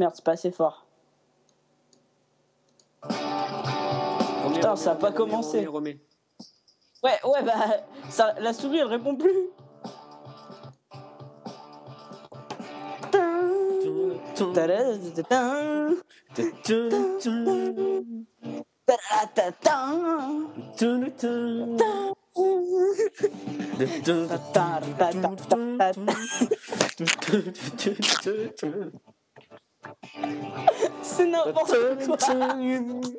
Merde, 0.00 0.14
c'est 0.16 0.24
pas 0.24 0.32
assez 0.32 0.50
fort. 0.50 0.86
Remets, 3.02 4.54
Putain, 4.54 4.70
remets, 4.70 4.76
ça 4.76 4.92
a 4.92 4.94
pas 4.94 5.12
commencé. 5.12 5.58
remets, 5.66 5.66
remets. 5.66 6.00
Ouais, 7.02 7.18
ouais, 7.22 7.42
bah, 7.42 7.84
ça, 8.08 8.34
la 8.40 8.54
souris, 8.54 8.78
elle 8.78 8.86
répond 8.86 9.14
plus. 9.14 9.50
C'est 31.02 31.26
n'importe 31.26 31.74
quoi. 32.06 32.16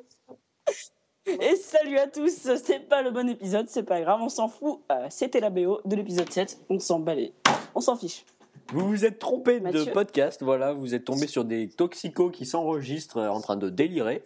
Et 1.27 1.55
salut 1.55 1.98
à 2.00 2.08
tous, 2.08 2.30
c'est 2.64 2.80
pas 2.90 3.04
le 3.04 3.12
bon 3.12 3.30
épisode, 3.30 3.67
c'est 3.70 3.84
pas 3.84 4.02
grave, 4.02 4.20
on 4.22 4.30
s'en 4.30 4.48
fout. 4.48 4.80
Euh, 4.91 5.05
C'était 5.12 5.40
la 5.40 5.52
BO 5.52 5.80
de 5.86 5.95
l'épisode 5.95 6.30
7, 6.31 6.59
on 6.70 6.80
s'en 6.80 7.00
balait. 7.00 7.31
On 7.76 7.80
s'en 7.81 7.95
fiche. 7.95 8.26
Vous 8.73 8.88
vous 8.88 9.05
êtes 9.05 9.20
trompé 9.20 9.59
de 9.59 9.84
podcast, 9.91 10.41
voilà, 10.44 10.73
vous 10.73 10.95
êtes 10.95 11.05
tombé 11.05 11.27
sur 11.27 11.45
des 11.45 11.70
toxicos 11.70 12.31
qui 12.31 12.45
s'enregistrent 12.45 13.17
euh, 13.17 13.30
en 13.30 13.39
train 13.39 13.55
de 13.55 13.70
délirer. 13.70 14.23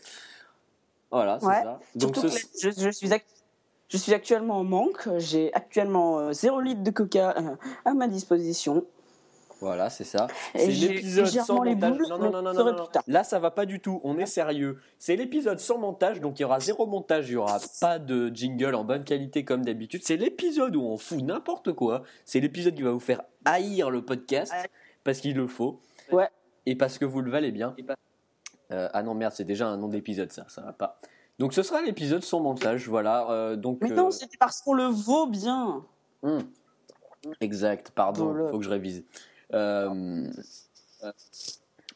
Voilà, 1.12 1.38
c'est 1.42 1.48
Ouais. 1.48 1.64
ça. 1.64 1.80
Donc 1.96 2.16
ce- 2.16 2.28
je, 2.62 2.70
je 2.72 2.90
suis 2.90 3.10
je 3.90 3.98
suis 3.98 4.14
actuellement 4.14 4.58
en 4.60 4.64
manque, 4.64 5.08
j'ai 5.18 5.54
actuellement 5.54 6.32
0 6.34 6.60
litre 6.62 6.82
de 6.82 6.92
coca 6.92 7.36
euh, 7.38 7.56
à 7.84 7.94
ma 7.94 8.08
disposition. 8.08 8.86
Voilà, 9.60 9.90
c'est 9.90 10.04
ça. 10.04 10.28
Et 10.54 10.60
C'est 10.60 10.68
l'épisode 10.88 11.28
sans 11.28 11.64
les 11.64 11.76
montage. 11.76 11.98
boules, 11.98 12.08
Non, 12.10 12.18
non, 12.20 12.42
non, 12.42 12.54
non, 12.54 12.74
non. 12.74 12.88
Là, 13.08 13.24
ça 13.24 13.40
va 13.40 13.52
pas 13.52 13.66
du 13.66 13.80
tout. 13.80 14.02
On 14.04 14.18
est 14.18 14.26
sérieux. 14.26 14.80
C'est 15.00 15.16
l'épisode 15.16 15.60
sans 15.60 15.78
montage, 15.78 16.20
donc 16.22 16.40
il 16.40 16.44
y 16.44 16.46
aura 16.46 16.60
zéro 16.60 16.86
montage. 16.86 17.30
Il 17.30 17.34
y 17.34 17.36
aura 17.38 17.60
pas 17.82 18.00
de 18.00 18.30
jingle 18.34 18.76
en 18.76 18.84
bonne 18.84 19.04
qualité 19.04 19.44
comme 19.46 19.64
d'habitude. 19.66 20.02
C'est 20.04 20.18
l'épisode 20.18 20.76
où 20.76 20.82
on 20.84 20.98
fout 20.98 21.22
n'importe 21.22 21.74
quoi. 21.74 22.04
C'est 22.26 22.40
l'épisode 22.40 22.76
qui 22.76 22.82
va 22.82 22.92
vous 22.92 23.00
faire 23.00 23.22
haïr 23.46 23.90
le 23.90 24.04
podcast 24.04 24.52
Ouais. 24.54 24.70
parce 25.04 25.20
qu'il 25.20 25.36
le 25.36 25.48
faut. 25.48 25.80
Ouais. 26.12 26.30
Et 26.66 26.76
parce 26.76 26.98
que 26.98 27.06
vous 27.06 27.22
le 27.22 27.32
valez 27.32 27.52
bien. 27.52 27.76
Euh, 28.72 28.90
ah 28.94 29.04
non, 29.04 29.14
merde, 29.14 29.34
c'est 29.36 29.44
déjà 29.44 29.68
un 29.68 29.78
nom 29.78 29.88
d'épisode, 29.88 30.32
ça. 30.32 30.46
Ça 30.50 30.62
va 30.62 30.74
pas. 30.74 31.00
Donc 31.38 31.54
ce 31.54 31.64
sera 31.64 31.82
l'épisode 31.82 32.24
sans 32.24 32.40
montage, 32.40 32.88
voilà. 32.88 33.30
euh, 33.30 33.56
donc 33.58 33.80
Mais 33.82 33.92
euh, 33.92 33.96
non, 33.96 34.10
c'était 34.12 34.38
parce 34.38 34.62
qu'on 34.62 34.74
le 34.74 34.86
vaut 34.86 35.28
bien. 35.28 35.84
Hmm. 36.24 36.40
Exact, 37.42 37.92
pardon, 37.92 38.48
faut 38.50 38.60
que 38.60 38.64
je 38.64 38.70
révise. 38.70 39.04
Euh, 39.54 40.30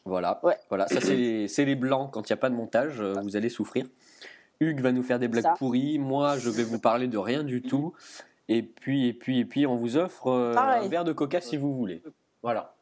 voilà, 0.04 0.40
Ouais. 0.42 0.56
voilà, 0.68 0.86
ça 0.88 1.00
c'est 1.00 1.16
les, 1.16 1.48
c'est 1.48 1.64
les 1.64 1.74
blancs 1.74 2.10
quand 2.12 2.28
il 2.28 2.32
n'y 2.32 2.34
a 2.34 2.38
pas 2.38 2.50
de 2.50 2.54
montage, 2.54 3.00
euh, 3.00 3.14
vous 3.22 3.36
allez 3.36 3.48
souffrir. 3.48 3.86
Hugues 4.60 4.80
va 4.80 4.92
nous 4.92 5.02
faire 5.02 5.18
des 5.18 5.28
blagues 5.28 5.44
Ça. 5.44 5.54
pourries, 5.58 5.98
moi 5.98 6.38
je 6.38 6.50
vais 6.50 6.62
vous 6.64 6.78
parler 6.78 7.06
de 7.08 7.18
rien 7.18 7.42
du 7.44 7.62
tout, 7.62 7.92
et 8.48 8.62
puis 8.62 9.08
et 9.08 9.12
puis 9.12 9.40
et 9.40 9.44
puis 9.44 9.66
on 9.66 9.76
vous 9.76 9.96
offre 9.96 10.28
euh, 10.28 10.54
un 10.56 10.86
verre 10.88 11.04
de 11.04 11.12
coca 11.12 11.40
si 11.40 11.56
vous 11.56 11.74
voulez. 11.74 12.02
Voilà. 12.42 12.74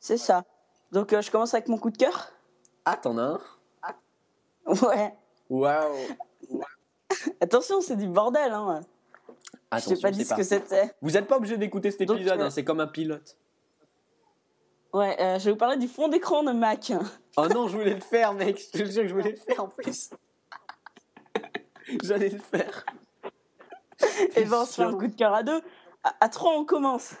C'est 0.00 0.18
ça. 0.18 0.44
Donc 0.92 1.12
euh, 1.12 1.20
je 1.22 1.30
commence 1.30 1.54
avec 1.54 1.68
mon 1.68 1.78
coup 1.78 1.90
de 1.90 1.96
cœur. 1.96 2.30
Ah 2.84 2.96
t'en 2.96 3.18
as 3.18 3.22
un? 3.22 3.40
Ouais. 4.66 5.14
Waouh 5.48 5.94
Attention, 7.40 7.80
c'est 7.80 7.96
du 7.96 8.08
bordel. 8.08 8.52
Hein. 8.52 8.80
Je 9.78 9.88
t'ai 9.88 9.96
pas 10.00 10.10
dit 10.10 10.24
ce 10.24 10.34
que 10.34 10.42
c'était. 10.42 10.94
Vous 11.02 11.12
n'êtes 11.12 11.26
pas 11.26 11.36
obligé 11.36 11.56
d'écouter 11.56 11.90
cet 11.90 12.02
épisode, 12.02 12.40
hein, 12.40 12.50
c'est 12.50 12.64
comme 12.64 12.80
un 12.80 12.86
pilote. 12.86 13.36
Ouais, 14.96 15.14
euh, 15.20 15.38
je 15.38 15.44
vais 15.44 15.50
vous 15.50 15.58
parler 15.58 15.76
du 15.76 15.88
fond 15.88 16.08
d'écran 16.08 16.42
de 16.42 16.52
Mac. 16.52 16.90
Oh 17.36 17.46
non, 17.48 17.68
je 17.68 17.76
voulais 17.76 17.92
le 17.92 18.00
faire, 18.00 18.32
mec. 18.32 18.58
Je 18.58 18.78
te 18.78 18.84
jure 18.90 19.02
que 19.02 19.08
je 19.08 19.14
voulais 19.14 19.32
le 19.32 19.36
faire 19.36 19.64
en 19.64 19.68
plus. 19.68 20.08
J'allais 22.02 22.30
le 22.30 22.38
faire. 22.38 22.86
Et 24.36 24.46
ben, 24.46 24.62
on 24.62 24.64
se 24.64 24.72
fait 24.76 24.84
un 24.84 24.94
coup 24.96 25.06
de 25.06 25.14
cœur 25.14 25.34
à 25.34 25.42
deux. 25.42 25.60
À, 26.02 26.14
à 26.24 26.28
trois, 26.30 26.52
on 26.56 26.64
commence. 26.64 27.14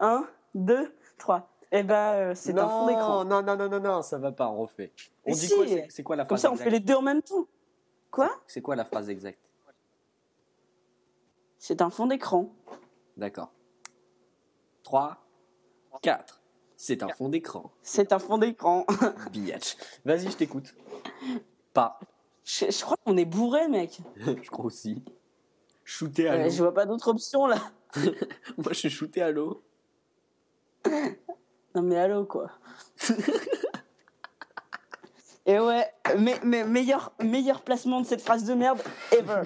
Un, 0.00 0.26
deux, 0.54 0.90
trois. 1.18 1.50
Et 1.70 1.82
ben, 1.82 1.94
euh, 2.14 2.34
c'est 2.34 2.58
un 2.58 2.66
fond 2.66 2.86
d'écran. 2.86 3.26
Non, 3.26 3.42
non, 3.42 3.56
non, 3.56 3.68
non, 3.68 3.80
non, 3.80 4.00
ça 4.00 4.16
va 4.16 4.32
pas, 4.32 4.48
on 4.48 4.56
refait. 4.56 4.90
On 5.26 5.32
dit 5.34 5.48
si. 5.48 5.54
quoi 5.54 5.66
c'est- 5.90 6.02
quoi 6.02 6.16
la 6.16 6.22
Comme 6.24 6.28
phrase 6.38 6.40
ça, 6.40 6.48
on 6.48 6.52
exacte 6.52 6.64
fait 6.64 6.70
les 6.78 6.80
deux 6.80 6.94
en 6.94 7.02
même 7.02 7.20
temps. 7.20 7.46
Quoi? 8.10 8.30
C'est 8.46 8.62
quoi 8.62 8.74
la 8.74 8.86
phrase 8.86 9.10
exacte? 9.10 9.38
C'est 11.58 11.82
un 11.82 11.90
fond 11.90 12.06
d'écran. 12.06 12.48
D'accord. 13.18 13.50
3, 14.84 15.18
4. 16.00 16.37
C'est 16.80 17.02
un 17.02 17.08
fond 17.08 17.28
d'écran. 17.28 17.72
C'est 17.82 18.12
un 18.12 18.20
fond 18.20 18.38
d'écran. 18.38 18.86
Biatch. 19.32 19.76
Vas-y, 20.04 20.30
je 20.30 20.36
t'écoute. 20.36 20.76
Pas. 21.74 21.98
je, 22.44 22.70
je 22.70 22.80
crois 22.84 22.96
qu'on 23.04 23.16
est 23.16 23.24
bourré, 23.24 23.66
mec. 23.66 23.98
je 24.16 24.48
crois 24.48 24.66
aussi. 24.66 25.02
Shooter 25.82 26.28
à 26.28 26.34
Euh, 26.34 26.44
l'eau. 26.44 26.50
je 26.50 26.58
vois 26.62 26.72
pas 26.72 26.86
d'autre 26.86 27.08
option 27.08 27.46
là. 27.46 27.56
Moi, 28.56 28.68
je 28.68 28.74
suis 28.74 28.90
shooté 28.90 29.22
à 29.22 29.32
l'eau. 29.32 29.60
Non 31.74 31.82
mais 31.82 31.96
allô 31.98 32.24
quoi. 32.24 32.50
Et 35.46 35.58
ouais, 35.58 35.86
mais, 36.18 36.38
mais 36.44 36.62
meilleur, 36.64 37.12
meilleur 37.20 37.62
placement 37.62 38.00
de 38.00 38.06
cette 38.06 38.20
phrase 38.20 38.44
de 38.44 38.54
merde 38.54 38.80
ever. 39.12 39.42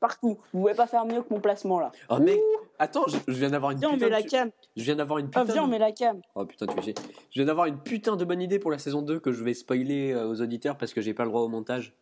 Partout. 0.00 0.38
Vous 0.52 0.60
pouvez 0.60 0.74
pas 0.74 0.86
faire 0.86 1.04
mieux 1.04 1.22
que 1.22 1.32
mon 1.32 1.40
placement 1.40 1.78
là. 1.78 1.92
Oh 2.08 2.18
mec, 2.18 2.40
attends, 2.78 3.04
je, 3.08 3.16
je 3.28 3.38
viens 3.38 3.50
d'avoir 3.50 3.70
une 3.72 3.78
Viens, 3.78 3.90
on 3.90 3.94
putain 3.94 4.06
met 4.06 4.10
la 4.10 4.22
de... 4.22 4.28
cam. 4.28 4.50
Je 4.76 4.82
viens 4.82 4.96
d'avoir 4.96 5.18
une 5.18 5.26
Ah, 5.34 5.40
putain 5.42 5.52
viens, 5.52 5.62
on 5.62 5.66
de- 5.66 5.70
met 5.72 5.78
la 5.78 5.92
cam. 5.92 6.20
Oh 6.34 6.44
putain, 6.44 6.66
tu 6.66 6.74
fais 6.74 6.82
chier. 6.82 6.94
Je 7.30 7.40
viens 7.40 7.44
d'avoir 7.46 7.66
une 7.66 7.78
putain 7.78 8.16
de 8.16 8.24
bonne 8.24 8.42
idée 8.42 8.58
pour 8.58 8.70
la 8.70 8.78
saison 8.78 9.02
2 9.02 9.20
que 9.20 9.32
je 9.32 9.42
vais 9.44 9.54
spoiler 9.54 10.12
euh, 10.12 10.26
aux 10.28 10.40
auditeurs 10.42 10.76
parce 10.78 10.92
que 10.92 11.00
j'ai 11.00 11.14
pas 11.14 11.24
le 11.24 11.30
droit 11.30 11.42
au 11.42 11.48
montage. 11.48 11.94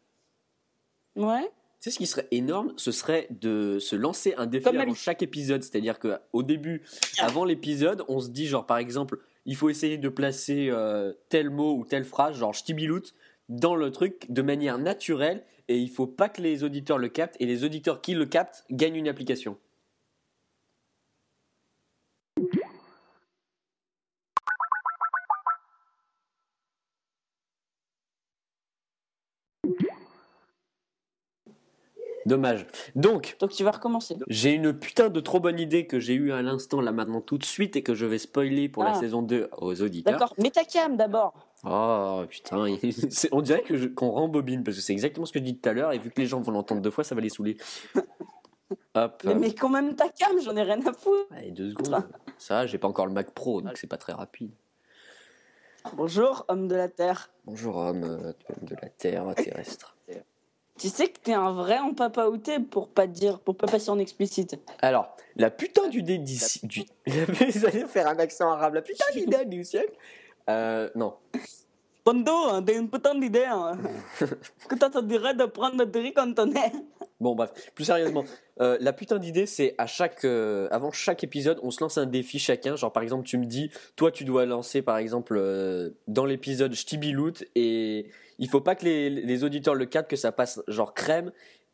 Ouais. 1.17 1.43
Tu 1.81 1.91
sais 1.91 1.91
ce 1.91 1.99
qui 1.99 2.07
serait 2.07 2.29
énorme? 2.31 2.73
Ce 2.77 2.93
serait 2.93 3.27
de 3.31 3.79
se 3.81 3.97
lancer 3.97 4.35
un 4.37 4.47
défi 4.47 4.65
Comme 4.65 4.77
avant 4.77 4.91
Alice. 4.91 4.99
chaque 5.03 5.23
épisode. 5.23 5.63
C'est-à-dire 5.63 5.99
qu'au 5.99 6.43
début, 6.43 6.83
avant 7.19 7.45
l'épisode, 7.45 8.05
on 8.09 8.21
se 8.21 8.29
dit, 8.31 8.47
genre 8.47 8.67
par 8.67 8.79
exemple, 8.79 9.19
il 9.47 9.57
faut 9.57 9.69
essayer 9.69 9.99
de 9.99 10.09
placer 10.09 10.69
euh, 10.71 11.13
tel 11.29 11.51
mot 11.51 11.75
ou 11.77 11.85
telle 11.85 12.05
phrase, 12.05 12.37
genre 12.37 12.55
ch'tibiloute, 12.55 13.15
dans 13.49 13.75
le 13.75 13.91
truc 13.91 14.31
de 14.31 14.43
manière 14.43 14.79
naturelle 14.79 15.43
et 15.69 15.77
il 15.77 15.91
faut 15.91 16.07
pas 16.07 16.29
que 16.29 16.41
les 16.41 16.63
auditeurs 16.65 16.99
le 16.99 17.09
captent 17.09 17.37
et 17.41 17.47
les 17.47 17.65
auditeurs 17.65 18.01
qui 18.01 18.15
le 18.15 18.27
captent 18.27 18.65
gagnent 18.71 18.95
une 18.97 19.09
application. 19.09 19.59
Dommage. 32.27 32.67
Donc, 32.95 33.37
Donc 33.41 33.51
tu 33.51 33.65
vas 33.65 33.73
recommencer. 33.73 34.17
j'ai 34.29 34.53
une 34.53 34.73
putain 34.73 35.09
de 35.09 35.21
trop 35.21 35.41
bonne 35.41 35.59
idée 35.59 35.87
que 35.87 35.99
j'ai 35.99 36.15
eue 36.15 36.33
à 36.33 36.41
l'instant 36.43 36.81
là 36.81 36.93
maintenant 36.93 37.21
tout 37.21 37.37
de 37.39 37.45
suite 37.45 37.75
et 37.77 37.83
que 37.83 37.95
je 37.95 38.07
vais 38.07 38.19
spoiler 38.19 38.69
pour 38.69 38.85
la 38.85 38.91
Ah. 38.93 38.95
saison 39.01 39.23
2 39.23 39.49
aux 39.59 39.83
auditeurs. 39.83 40.13
D'accord. 40.13 40.35
Mets 40.39 40.51
ta 40.51 40.65
cam 40.65 40.97
d'abord. 40.97 41.35
Oh 41.65 42.23
putain, 42.29 42.67
on 43.33 43.41
dirait 43.41 43.63
que 43.63 43.87
qu'on 43.87 44.11
rembobine 44.11 44.63
parce 44.65 44.77
que 44.77 44.83
c'est 44.83 44.93
exactement 44.93 45.27
ce 45.27 45.33
que 45.33 45.39
je 45.41 45.45
dis 45.45 45.59
tout 45.59 45.69
à 45.69 45.73
l'heure 45.73 45.93
et 45.93 45.99
vu 45.99 46.11
que 46.11 46.21
les 46.21 46.27
gens 46.27 46.41
vont 46.41 46.53
l'entendre 46.53 46.81
deux 46.81 46.91
fois, 46.91 47.05
ça 47.05 47.15
va 47.15 47.21
les 47.21 47.29
saouler. 47.29 47.57
Hop. 48.95 49.23
Mais 49.25 49.35
mets 49.35 49.55
quand 49.55 49.69
même 49.69 49.95
ta 49.97 50.09
cam, 50.09 50.39
j'en 50.41 50.57
ai 50.57 50.63
rien 50.63 50.81
à 50.87 50.93
foutre. 50.93 51.27
Allez, 51.31 51.51
deux 51.51 51.71
secondes. 51.71 52.05
Ça, 52.39 52.67
j'ai 52.67 52.79
pas 52.79 52.89
encore 52.89 53.07
le 53.07 53.13
Mac 53.13 53.31
Pro 53.33 53.61
donc 53.63 53.77
c'est 53.77 53.87
pas 53.87 53.97
très 53.99 54.13
rapide. 54.13 54.51
Bonjour, 55.97 56.45
homme 56.49 56.69
de 56.69 56.77
la 56.77 56.89
Terre. 56.89 57.31
Bonjour 57.45 57.77
homme 57.77 58.05
euh, 58.05 58.33
de 58.63 58.77
la 58.81 58.89
Terre 58.89 59.35
terrestre. 59.35 59.97
Tu 60.83 60.89
sais 60.89 61.07
que 61.07 61.21
t'es 61.21 61.33
un 61.33 61.53
vrai 61.53 61.79
en 61.79 61.95
papa 61.95 62.27
outé 62.27 62.59
pour 62.59 62.89
pas 62.89 63.07
dire, 63.07 63.39
pour 63.39 63.57
pas 63.57 63.69
passer 63.69 63.89
en 63.91 64.01
explicite. 64.01 64.59
Alors, 64.81 65.15
la 65.37 65.49
putain 65.49 65.87
du 65.87 66.03
dé. 66.03 66.19
Du... 66.19 66.83
Allez 67.07 67.87
faire 67.87 68.09
un 68.09 68.19
accent 68.19 68.51
arabe. 68.51 68.75
La 68.75 68.83
putain 68.83 69.05
d'idée 69.15 69.45
du 69.45 69.63
siècle. 69.63 69.93
Euh, 70.51 70.91
non. 70.97 71.15
Bondo, 72.05 72.33
hein, 72.33 72.65
t'as 72.65 72.75
une 72.75 72.91
putain 72.91 73.15
d'idée. 73.15 73.45
Hein. 73.45 73.79
que 74.69 74.75
t'as 74.75 75.03
dirait 75.03 75.35
de 75.35 75.45
prendre 75.45 75.85
des 75.85 76.01
riz 76.01 76.15
cantonais. 76.15 76.73
Bon, 77.23 77.37
bref, 77.37 77.53
plus 77.77 77.85
sérieusement, 77.85 78.25
euh, 78.61 78.77
la 78.81 78.93
putain 78.93 79.21
d'idée, 79.21 79.47
c'est 79.47 79.77
à 79.79 79.87
chaque, 79.87 80.25
euh, 80.25 80.67
avant 80.73 80.91
chaque 80.91 81.23
épisode, 81.23 81.61
on 81.63 81.71
se 81.71 81.81
lance 81.81 81.97
un 81.97 82.05
défi 82.05 82.41
chacun. 82.41 82.75
Genre, 82.75 82.93
par 82.93 83.05
exemple, 83.05 83.25
tu 83.25 83.39
me 83.39 83.47
dis, 83.47 83.71
toi, 83.95 84.11
tu 84.11 84.25
dois 84.25 84.45
lancer, 84.45 84.83
par 84.83 84.99
exemple, 84.99 85.37
euh, 85.39 85.91
dans 86.09 86.25
l'épisode 86.25 86.75
Ch'tibilout, 86.75 87.45
et 87.55 88.07
il 88.41 88.49
faut 88.49 88.61
pas 88.61 88.75
que 88.75 88.85
les, 88.85 89.45
auditeurs 89.45 89.77
le 89.77 89.87
captent, 89.87 90.11
que 90.11 90.17
ça 90.17 90.33
passe 90.33 90.61
genre 90.67 90.95
crème, 90.95 91.31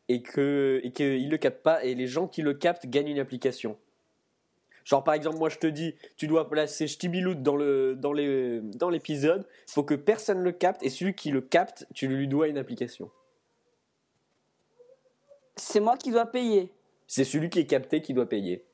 et 0.07 0.21
que 0.21 0.81
et 0.83 1.17
le 1.17 1.37
captent 1.37 1.63
pas, 1.63 1.83
et 1.83 1.95
les 1.95 2.05
gens 2.05 2.27
qui 2.27 2.43
le 2.43 2.53
captent 2.53 2.85
gagnent 2.85 3.09
une 3.09 3.19
application. 3.19 3.75
Genre, 4.85 5.03
par 5.03 5.15
exemple, 5.15 5.37
moi, 5.39 5.49
je 5.49 5.57
te 5.57 5.67
dis, 5.67 5.95
tu 6.15 6.27
dois 6.27 6.47
placer 6.47 6.85
Ch'tibilout 6.85 7.33
dans 7.33 7.55
le 7.55 7.95
dans 7.95 8.13
les 8.13 8.59
dans 8.61 8.91
l'épisode, 8.91 9.47
faut 9.65 9.83
que 9.83 9.95
personne 9.95 10.41
le 10.41 10.51
capte, 10.51 10.83
et 10.83 10.91
celui 10.91 11.15
qui 11.15 11.31
le 11.31 11.41
capte, 11.41 11.87
tu 11.95 12.07
lui 12.07 12.27
dois 12.27 12.49
une 12.49 12.59
application. 12.59 13.09
C'est 15.59 15.79
moi 15.79 15.97
qui 15.97 16.11
dois 16.11 16.25
payer. 16.25 16.71
C'est 17.07 17.23
celui 17.23 17.49
qui 17.49 17.59
est 17.59 17.65
capté 17.67 18.01
qui 18.01 18.13
doit 18.13 18.27
payer. 18.27 18.65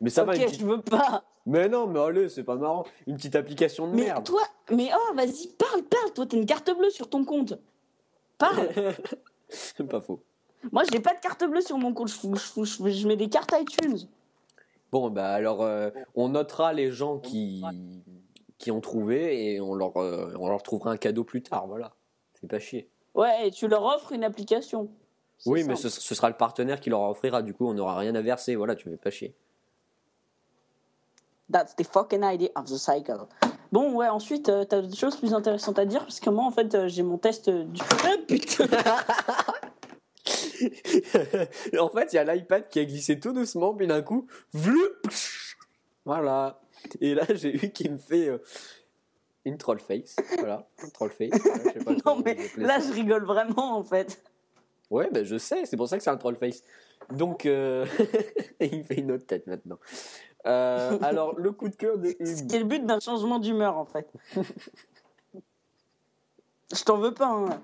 Mais 0.00 0.10
ça 0.10 0.24
va, 0.24 0.32
ok, 0.32 0.38
une 0.38 0.44
petite- 0.46 0.60
je 0.60 0.66
veux 0.66 0.82
pas. 0.82 1.24
Mais 1.46 1.68
non, 1.68 1.86
mais 1.86 2.00
allez, 2.00 2.28
c'est 2.28 2.42
pas 2.44 2.56
marrant. 2.56 2.84
Une 3.06 3.16
petite 3.16 3.36
application 3.36 3.86
de 3.88 3.94
Mais 3.94 4.04
merde. 4.04 4.24
toi, 4.24 4.42
mais 4.70 4.90
oh, 4.94 5.14
vas-y, 5.14 5.48
parle, 5.58 5.82
parle. 5.82 6.12
Toi, 6.12 6.26
t'as 6.26 6.36
une 6.36 6.46
carte 6.46 6.70
bleue 6.76 6.90
sur 6.90 7.08
ton 7.08 7.24
compte. 7.24 7.54
Parle. 8.38 8.68
c'est 9.48 9.86
pas 9.86 10.00
faux. 10.00 10.20
Moi, 10.72 10.82
j'ai 10.90 11.00
pas 11.00 11.14
de 11.14 11.20
carte 11.20 11.44
bleue 11.44 11.60
sur 11.60 11.76
mon 11.76 11.92
compte. 11.92 12.08
Je, 12.08 12.14
fous- 12.14 12.34
je, 12.34 12.40
fous- 12.40 12.64
je, 12.64 12.88
je 12.90 13.06
mets 13.08 13.16
des 13.16 13.28
cartes 13.28 13.54
iTunes. 13.58 14.08
Bon, 14.90 15.10
bah 15.10 15.32
alors, 15.32 15.62
euh, 15.62 15.90
on 16.14 16.30
notera 16.30 16.72
les 16.72 16.90
gens 16.90 17.18
qui, 17.18 17.62
qui 18.58 18.70
ont 18.70 18.80
trouvé 18.80 19.52
et 19.54 19.60
on 19.60 19.74
leur, 19.74 19.96
euh, 19.98 20.32
on 20.38 20.48
leur 20.48 20.62
trouvera 20.62 20.92
un 20.92 20.96
cadeau 20.96 21.24
plus 21.24 21.42
tard, 21.42 21.66
voilà. 21.66 21.92
C'est 22.40 22.48
pas 22.48 22.58
chier. 22.60 22.88
Ouais, 23.14 23.48
et 23.48 23.50
tu 23.50 23.68
leur 23.68 23.82
offres 23.84 24.12
une 24.12 24.24
application. 24.24 24.88
Oui, 25.46 25.64
mais 25.64 25.76
ce, 25.76 25.88
ce 25.88 26.14
sera 26.14 26.28
le 26.28 26.36
partenaire 26.36 26.80
qui 26.80 26.90
leur 26.90 27.02
offrira, 27.02 27.42
du 27.42 27.54
coup, 27.54 27.68
on 27.68 27.74
n'aura 27.74 27.98
rien 27.98 28.14
à 28.14 28.22
verser, 28.22 28.56
voilà, 28.56 28.74
tu 28.74 28.88
fais 28.88 28.96
pas 28.96 29.10
chier. 29.10 29.34
That's 31.52 31.76
the 31.76 31.84
fucking 31.84 32.22
idea 32.24 32.48
of 32.56 32.64
the 32.66 32.76
cycle. 32.78 33.26
Bon, 33.70 33.92
ouais, 33.94 34.08
ensuite, 34.08 34.48
euh, 34.48 34.64
t'as 34.64 34.80
des 34.82 34.96
choses 34.96 35.16
plus 35.16 35.34
intéressantes 35.34 35.78
à 35.78 35.84
dire? 35.84 36.00
Parce 36.00 36.20
que 36.20 36.30
moi, 36.30 36.44
en 36.44 36.50
fait, 36.50 36.74
euh, 36.74 36.88
j'ai 36.88 37.02
mon 37.02 37.18
test 37.18 37.48
euh, 37.48 37.64
du. 37.64 37.80
Ah, 38.04 38.14
putain 38.26 38.64
en 41.78 41.88
fait, 41.88 42.12
il 42.12 42.16
y 42.16 42.18
a 42.18 42.34
l'iPad 42.34 42.68
qui 42.68 42.78
a 42.78 42.84
glissé 42.84 43.20
tout 43.20 43.32
doucement, 43.32 43.74
puis 43.74 43.86
d'un 43.86 44.00
coup, 44.00 44.26
voilà. 46.04 46.60
Et 47.00 47.14
là, 47.14 47.24
j'ai 47.30 47.54
eu 47.54 47.72
qui 47.72 47.88
me 47.90 47.98
fait 47.98 48.30
une 49.44 49.58
troll 49.58 49.80
face, 49.80 50.16
voilà, 50.38 50.66
une 50.82 50.90
troll 50.92 51.10
face. 51.10 51.30
voilà, 51.42 51.62
je 51.64 51.78
sais 51.78 51.84
pas 51.84 51.92
Non, 52.06 52.22
mais 52.24 52.36
là, 52.56 52.80
ça. 52.80 52.88
je 52.88 52.92
rigole 52.92 53.24
vraiment, 53.24 53.76
en 53.76 53.84
fait. 53.84 54.22
Ouais, 54.90 55.08
ben 55.10 55.24
je 55.24 55.36
sais, 55.38 55.66
c'est 55.66 55.76
pour 55.76 55.88
ça 55.88 55.96
que 55.96 56.04
c'est 56.04 56.10
un 56.10 56.16
troll 56.16 56.36
face. 56.36 56.62
Donc, 57.10 57.46
euh, 57.46 57.86
il 58.60 58.84
fait 58.84 59.00
une 59.00 59.12
autre 59.12 59.26
tête 59.26 59.46
maintenant. 59.46 59.78
Euh, 60.46 60.98
alors, 61.02 61.38
le 61.38 61.52
coup 61.52 61.68
de 61.68 61.76
cœur 61.76 61.98
de 61.98 62.08
Hugues. 62.20 62.46
C'est 62.50 62.58
le 62.58 62.64
but 62.64 62.84
d'un 62.84 63.00
changement 63.00 63.38
d'humeur, 63.38 63.76
en 63.76 63.86
fait. 63.86 64.10
Je 66.72 66.82
t'en 66.84 66.98
veux 66.98 67.14
pas, 67.14 67.28
hein. 67.28 67.62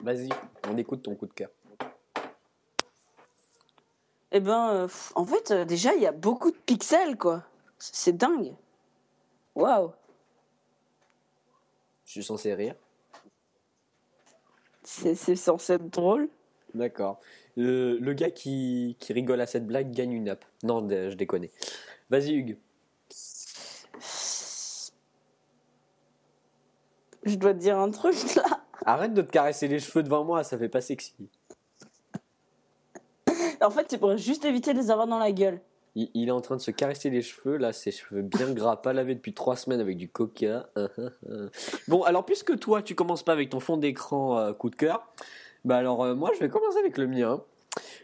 Vas-y, 0.00 0.28
on 0.68 0.76
écoute 0.76 1.02
ton 1.02 1.14
coup 1.14 1.26
de 1.26 1.32
cœur. 1.32 1.50
Eh 4.32 4.40
ben, 4.40 4.70
euh, 4.70 4.88
en 5.14 5.24
fait, 5.24 5.52
déjà, 5.52 5.94
il 5.94 6.02
y 6.02 6.06
a 6.06 6.12
beaucoup 6.12 6.50
de 6.50 6.56
pixels, 6.56 7.16
quoi. 7.16 7.44
C'est 7.78 8.16
dingue. 8.16 8.54
Waouh. 9.54 9.92
Je 12.04 12.12
suis 12.12 12.24
censé 12.24 12.54
rire. 12.54 12.74
C'est 14.84 15.36
censé 15.36 15.72
être 15.74 15.90
drôle. 15.90 16.28
D'accord. 16.74 17.20
Le, 17.56 17.98
le 17.98 18.12
gars 18.12 18.30
qui, 18.30 18.96
qui 19.00 19.12
rigole 19.12 19.40
à 19.40 19.46
cette 19.46 19.66
blague 19.66 19.90
gagne 19.92 20.12
une 20.12 20.28
app. 20.28 20.44
Non, 20.62 20.86
je 20.88 21.14
déconne. 21.14 21.46
Vas-y, 22.10 22.34
Hugues. 22.34 22.58
Je 27.22 27.36
dois 27.36 27.54
te 27.54 27.58
dire 27.58 27.78
un 27.78 27.90
truc, 27.90 28.34
là. 28.34 28.44
Arrête 28.84 29.14
de 29.14 29.22
te 29.22 29.30
caresser 29.30 29.66
les 29.66 29.78
cheveux 29.78 30.02
devant 30.02 30.24
moi, 30.24 30.44
ça 30.44 30.58
fait 30.58 30.68
pas 30.68 30.82
sexy. 30.82 31.14
En 33.62 33.70
fait, 33.70 33.86
c'est 33.88 33.96
pour 33.98 34.16
juste 34.18 34.44
éviter 34.44 34.74
de 34.74 34.78
les 34.78 34.90
avoir 34.90 35.06
dans 35.06 35.18
la 35.18 35.32
gueule. 35.32 35.60
Il, 35.94 36.10
il 36.14 36.28
est 36.28 36.32
en 36.32 36.40
train 36.40 36.56
de 36.56 36.60
se 36.60 36.70
caresser 36.70 37.10
les 37.10 37.22
cheveux, 37.22 37.56
là, 37.56 37.72
ses 37.72 37.90
cheveux 37.90 38.22
bien 38.22 38.52
gras, 38.52 38.76
pas 38.76 38.92
lavés 38.92 39.14
depuis 39.14 39.34
trois 39.34 39.56
semaines 39.56 39.80
avec 39.80 39.96
du 39.96 40.08
coca. 40.08 40.68
bon, 41.88 42.02
alors, 42.02 42.24
puisque 42.24 42.58
toi, 42.58 42.82
tu 42.82 42.94
commences 42.94 43.22
pas 43.22 43.32
avec 43.32 43.50
ton 43.50 43.60
fond 43.60 43.76
d'écran 43.76 44.38
euh, 44.38 44.52
coup 44.52 44.70
de 44.70 44.76
cœur, 44.76 45.06
bah 45.64 45.78
alors, 45.78 46.02
euh, 46.04 46.14
moi, 46.14 46.30
je 46.34 46.40
vais 46.40 46.48
commencer 46.48 46.78
avec 46.78 46.98
le 46.98 47.06
mien. 47.06 47.42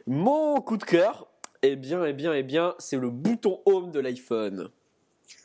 Mon 0.07 0.61
coup 0.61 0.77
de 0.77 0.85
cœur, 0.85 1.27
eh 1.63 1.77
bien, 1.77 2.05
eh 2.05 2.13
bien, 2.13 2.33
eh 2.33 2.43
bien, 2.43 2.75
c'est 2.79 2.97
le 2.97 3.11
bouton 3.11 3.61
home 3.67 3.91
de 3.91 4.01
l'iPhone. 4.01 4.71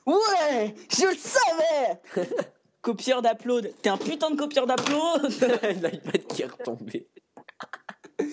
Ouais, 0.05 0.75
je 0.89 1.07
le 1.07 1.15
savais 1.15 2.27
Copieur 2.81 3.21
d'upload. 3.21 3.73
T'es 3.81 3.89
un 3.89 3.97
putain 3.97 4.29
de 4.29 4.37
copieur 4.37 4.67
d'upload 4.67 5.31
L'iPad 5.81 6.27
qui 6.27 6.43
est 6.43 6.45
retombé. 6.45 7.07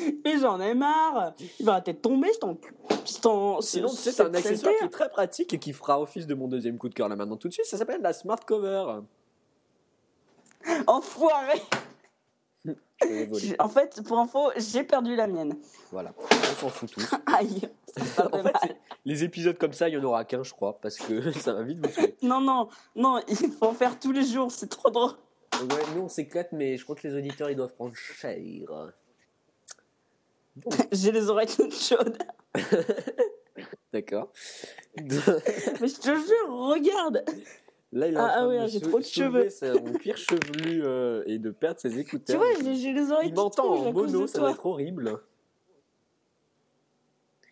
Mais 0.25 0.39
j'en 0.39 0.61
ai 0.61 0.75
marre 0.75 1.35
Il 1.59 1.67
va 1.67 1.73
arrêter 1.73 1.93
de 1.93 1.99
tomber, 1.99 2.31
Sinon, 3.05 3.59
tu 3.61 3.97
sais, 3.97 4.13
c'est 4.13 4.23
un 4.23 4.35
accessoire 4.35 4.75
qui 4.79 4.85
est 4.85 4.89
très 4.89 5.09
pratique 5.09 5.55
et 5.55 5.59
qui 5.59 5.73
fera 5.73 6.01
office 6.01 6.27
de 6.27 6.35
mon 6.35 6.49
deuxième 6.49 6.79
coup 6.79 6.89
de 6.89 6.95
cœur 6.95 7.09
là 7.09 7.17
maintenant 7.17 7.37
tout 7.37 7.49
de 7.49 7.53
suite. 7.53 7.67
Ça 7.67 7.77
s'appelle 7.77 8.01
la 8.01 8.13
Smart 8.13 8.39
Cover. 8.45 9.01
Enfoiré 10.87 11.61
En 13.59 13.69
fait, 13.69 14.03
pour 14.07 14.19
info, 14.19 14.51
j'ai 14.57 14.85
perdu 14.85 15.17
la 15.17 15.27
mienne. 15.27 15.57
Voilà, 15.91 16.15
on 16.19 16.61
s'en 16.61 16.69
fout 16.69 16.91
tous. 16.91 17.11
Aïe 17.27 17.69
En 18.33 18.43
fait, 18.43 18.77
les 19.05 19.25
épisodes 19.25 19.59
comme 19.59 19.73
ça, 19.73 19.89
il 19.89 19.95
y 19.95 19.97
en 19.99 20.05
aura 20.05 20.25
qu'un, 20.25 20.45
je 20.45 20.53
crois, 20.53 20.79
parce 20.81 20.97
que 20.97 21.33
ça 21.33 21.53
va 21.53 21.63
vite 21.63 21.85
vous 21.85 21.93
saouler. 21.93 22.17
Non, 22.23 22.41
non, 22.41 22.69
non, 22.95 23.21
il 23.29 23.37
faut 23.37 23.67
en 23.67 23.75
faire 23.75 23.99
tous 23.99 24.13
les 24.13 24.25
jours, 24.25 24.53
c'est 24.53 24.69
trop 24.69 24.91
drôle. 24.91 25.13
Ouais, 25.61 25.83
nous 25.95 26.03
on 26.03 26.09
s'éclate, 26.09 26.53
mais 26.53 26.77
je 26.77 26.85
crois 26.85 26.97
que 26.97 27.07
les 27.07 27.15
auditeurs 27.15 27.51
ils 27.51 27.57
doivent 27.57 27.75
prendre 27.75 27.95
cher. 27.95 28.39
J'ai 30.93 31.13
les 31.13 31.29
oreilles 31.31 31.47
toutes 31.55 31.75
chaudes. 31.75 32.19
D'accord. 33.93 34.33
Mais 34.97 35.09
je 35.89 36.01
te 36.01 36.09
jure, 36.15 36.49
regarde 36.49 37.25
Là, 37.95 38.09
il 38.09 38.15
est 38.15 38.19
en 38.19 38.25
Ah, 38.25 38.29
train 38.29 38.43
ah 38.45 38.49
ouais, 38.49 38.63
de 38.65 38.67
j'ai 38.69 38.79
se- 38.81 38.85
trop 38.87 38.99
de 39.01 39.05
soulever 39.05 39.51
cheveux. 39.51 39.75
Son 39.79 39.93
cuir 39.93 40.17
chevelu 40.17 40.83
euh, 40.85 41.23
et 41.27 41.39
de 41.39 41.51
perdre 41.51 41.79
ses 41.81 41.91
Tu 41.93 41.99
écouteurs. 41.99 42.39
vois, 42.39 42.47
j'ai 42.63 42.75
j'ai 42.77 42.93
les 42.95 43.11
oreilles 43.13 43.29
il 43.29 43.35
toutes 43.35 43.37
m'entend 43.37 43.75
rouges 43.75 43.87
à 43.87 43.91
en 43.91 43.93
cause 43.93 44.13
mono, 44.13 44.23
de 44.23 44.27
ça 44.29 44.39
toi. 44.39 44.49
va 44.49 44.55
être 44.55 44.65
horrible. 44.67 45.21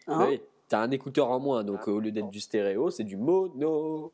Hein 0.07 0.27
oui, 0.29 0.41
t'as 0.69 0.81
un 0.81 0.91
écouteur 0.91 1.31
en 1.31 1.41
moins, 1.41 1.63
donc 1.63 1.87
euh, 1.89 1.93
au 1.93 2.01
lieu 2.01 2.11
d'être 2.11 2.31
du 2.31 2.41
stéréo, 2.41 2.91
c'est 2.91 3.05
du 3.05 3.17
mono. 3.17 4.13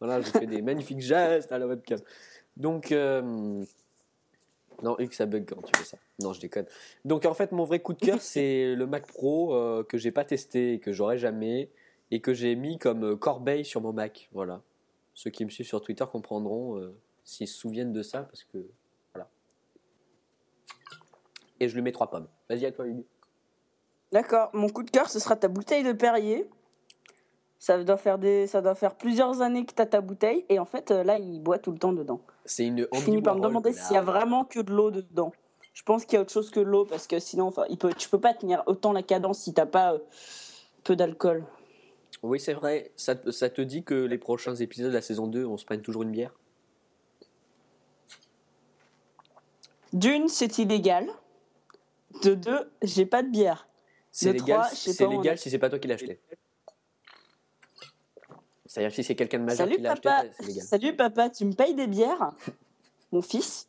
Voilà, 0.00 0.20
je 0.20 0.30
fais 0.30 0.46
des 0.46 0.62
magnifiques 0.62 1.00
gestes 1.00 1.50
à 1.50 1.58
la 1.58 1.66
webcam. 1.66 1.98
Donc, 2.56 2.92
euh, 2.92 3.64
non, 4.82 4.96
Hugues, 4.98 5.12
ça 5.12 5.26
bug 5.26 5.44
quand 5.48 5.60
tu 5.62 5.72
fais 5.76 5.84
ça. 5.84 5.98
Non, 6.20 6.32
je 6.32 6.40
déconne. 6.40 6.66
Donc, 7.04 7.26
en 7.26 7.34
fait, 7.34 7.52
mon 7.52 7.64
vrai 7.64 7.80
coup 7.80 7.94
de 7.94 7.98
cœur, 7.98 8.20
c'est 8.20 8.74
le 8.74 8.86
Mac 8.86 9.06
Pro 9.06 9.54
euh, 9.54 9.82
que 9.82 9.98
j'ai 9.98 10.12
pas 10.12 10.24
testé 10.24 10.74
et 10.74 10.80
que 10.80 10.92
j'aurai 10.92 11.18
jamais 11.18 11.70
et 12.10 12.20
que 12.20 12.32
j'ai 12.32 12.54
mis 12.54 12.78
comme 12.78 13.04
euh, 13.04 13.16
corbeille 13.16 13.64
sur 13.64 13.80
mon 13.80 13.92
Mac. 13.92 14.28
Voilà. 14.32 14.62
Ceux 15.14 15.30
qui 15.30 15.44
me 15.44 15.50
suivent 15.50 15.66
sur 15.66 15.82
Twitter 15.82 16.04
comprendront 16.10 16.78
euh, 16.78 16.96
s'ils 17.24 17.48
se 17.48 17.58
souviennent 17.58 17.92
de 17.92 18.02
ça 18.02 18.22
parce 18.22 18.44
que 18.44 18.58
voilà. 19.12 19.28
Et 21.58 21.68
je 21.68 21.74
lui 21.74 21.82
mets 21.82 21.92
trois 21.92 22.08
pommes. 22.08 22.28
Vas-y 22.48 22.66
à 22.66 22.72
toi, 22.72 22.86
Hugues. 22.86 23.04
D'accord, 24.12 24.50
mon 24.54 24.68
coup 24.68 24.84
de 24.84 24.90
cœur, 24.90 25.10
ce 25.10 25.18
sera 25.18 25.36
ta 25.36 25.48
bouteille 25.48 25.82
de 25.82 25.92
Perrier. 25.92 26.48
Ça 27.58 27.82
doit 27.82 27.96
faire, 27.96 28.18
des... 28.18 28.46
ça 28.46 28.60
doit 28.62 28.74
faire 28.76 28.94
plusieurs 28.94 29.42
années 29.42 29.64
que 29.66 29.74
tu 29.74 29.82
as 29.82 29.86
ta 29.86 30.00
bouteille, 30.00 30.44
et 30.48 30.58
en 30.58 30.64
fait, 30.64 30.90
euh, 30.90 31.02
là, 31.02 31.18
il 31.18 31.40
boit 31.40 31.58
tout 31.58 31.72
le 31.72 31.78
temps 31.78 31.92
dedans. 31.92 32.20
C'est 32.44 32.66
une 32.66 32.86
Je 32.92 33.00
finis 33.00 33.20
par 33.20 33.34
me 33.36 33.40
demander 33.40 33.72
s'il 33.72 33.94
y 33.94 33.98
a 33.98 34.02
vraiment 34.02 34.44
que 34.44 34.60
de 34.60 34.72
l'eau 34.72 34.90
dedans. 34.90 35.32
Je 35.74 35.82
pense 35.82 36.04
qu'il 36.04 36.14
y 36.14 36.16
a 36.18 36.20
autre 36.22 36.32
chose 36.32 36.50
que 36.50 36.60
de 36.60 36.64
l'eau, 36.64 36.84
parce 36.84 37.06
que 37.06 37.18
sinon, 37.18 37.46
enfin, 37.46 37.64
il 37.68 37.76
peut... 37.78 37.92
tu 37.94 38.08
peux 38.08 38.20
pas 38.20 38.34
tenir 38.34 38.62
autant 38.66 38.92
la 38.92 39.02
cadence 39.02 39.40
si 39.40 39.54
t'as 39.54 39.66
pas 39.66 39.94
euh, 39.94 39.98
peu 40.84 40.94
d'alcool. 40.96 41.44
Oui, 42.22 42.40
c'est 42.40 42.54
vrai. 42.54 42.90
Ça, 42.96 43.14
te- 43.14 43.30
ça 43.30 43.48
te 43.50 43.60
dit 43.60 43.82
que 43.84 43.94
les 43.94 44.18
prochains 44.18 44.54
épisodes 44.56 44.90
de 44.90 44.94
la 44.94 45.02
saison 45.02 45.26
2, 45.26 45.44
on 45.44 45.56
se 45.56 45.64
prenne 45.64 45.82
toujours 45.82 46.02
une 46.02 46.10
bière? 46.10 46.34
D'une, 49.92 50.28
c'est 50.28 50.58
illégal. 50.58 51.06
De 52.22 52.34
deux, 52.34 52.70
j'ai 52.82 53.06
pas 53.06 53.22
de 53.22 53.28
bière. 53.28 53.66
C'est 54.10 54.32
légal, 54.32 54.66
trois, 54.96 55.06
on 55.06 55.10
légal 55.10 55.34
est. 55.34 55.36
si 55.36 55.50
c'est 55.50 55.58
pas 55.58 55.70
toi 55.70 55.78
qui 55.78 55.86
l'as 55.88 55.94
acheté. 55.94 56.20
C'est-à-dire 58.68 58.94
si 58.94 59.02
c'est 59.02 59.14
quelqu'un 59.14 59.38
de 59.38 59.44
majeur 59.44 59.66
Salut 59.66 59.76
qui 59.76 59.82
l'a 59.82 59.92
acheté, 59.92 60.08
papa. 60.08 60.24
c'est 60.38 60.46
légal. 60.46 60.62
Salut 60.62 60.94
papa, 60.94 61.30
tu 61.30 61.44
me 61.46 61.54
payes 61.54 61.74
des 61.74 61.86
bières? 61.86 62.32
Mon 63.12 63.22
fils 63.22 63.66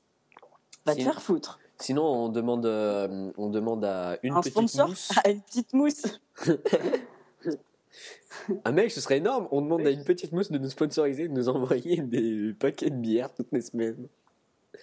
Va 0.85 0.93
te 0.93 1.01
faire 1.01 1.21
foutre. 1.21 1.57
Sinon, 1.79 2.03
on 2.03 2.29
demande, 2.29 2.65
euh, 2.65 3.31
on 3.37 3.49
demande 3.49 3.85
à 3.85 4.19
une 4.23 4.33
Un 4.33 4.41
petite 4.41 4.51
sponsor 4.51 4.89
mousse. 4.89 5.11
Ah, 5.15 5.29
une 5.29 5.41
petite 5.41 5.73
mousse. 5.73 6.03
Un 8.65 8.71
mec, 8.71 8.91
ce 8.91 8.99
serait 8.99 9.17
énorme. 9.17 9.47
On 9.51 9.61
demande 9.61 9.87
à 9.87 9.89
une 9.89 10.03
petite 10.03 10.33
mousse 10.33 10.51
de 10.51 10.57
nous 10.57 10.69
sponsoriser, 10.69 11.29
de 11.29 11.33
nous 11.33 11.47
envoyer 11.47 12.01
des 12.01 12.53
paquets 12.59 12.89
de 12.89 12.95
bière 12.95 13.33
toutes 13.33 13.51
les 13.53 13.61
semaines. 13.61 14.07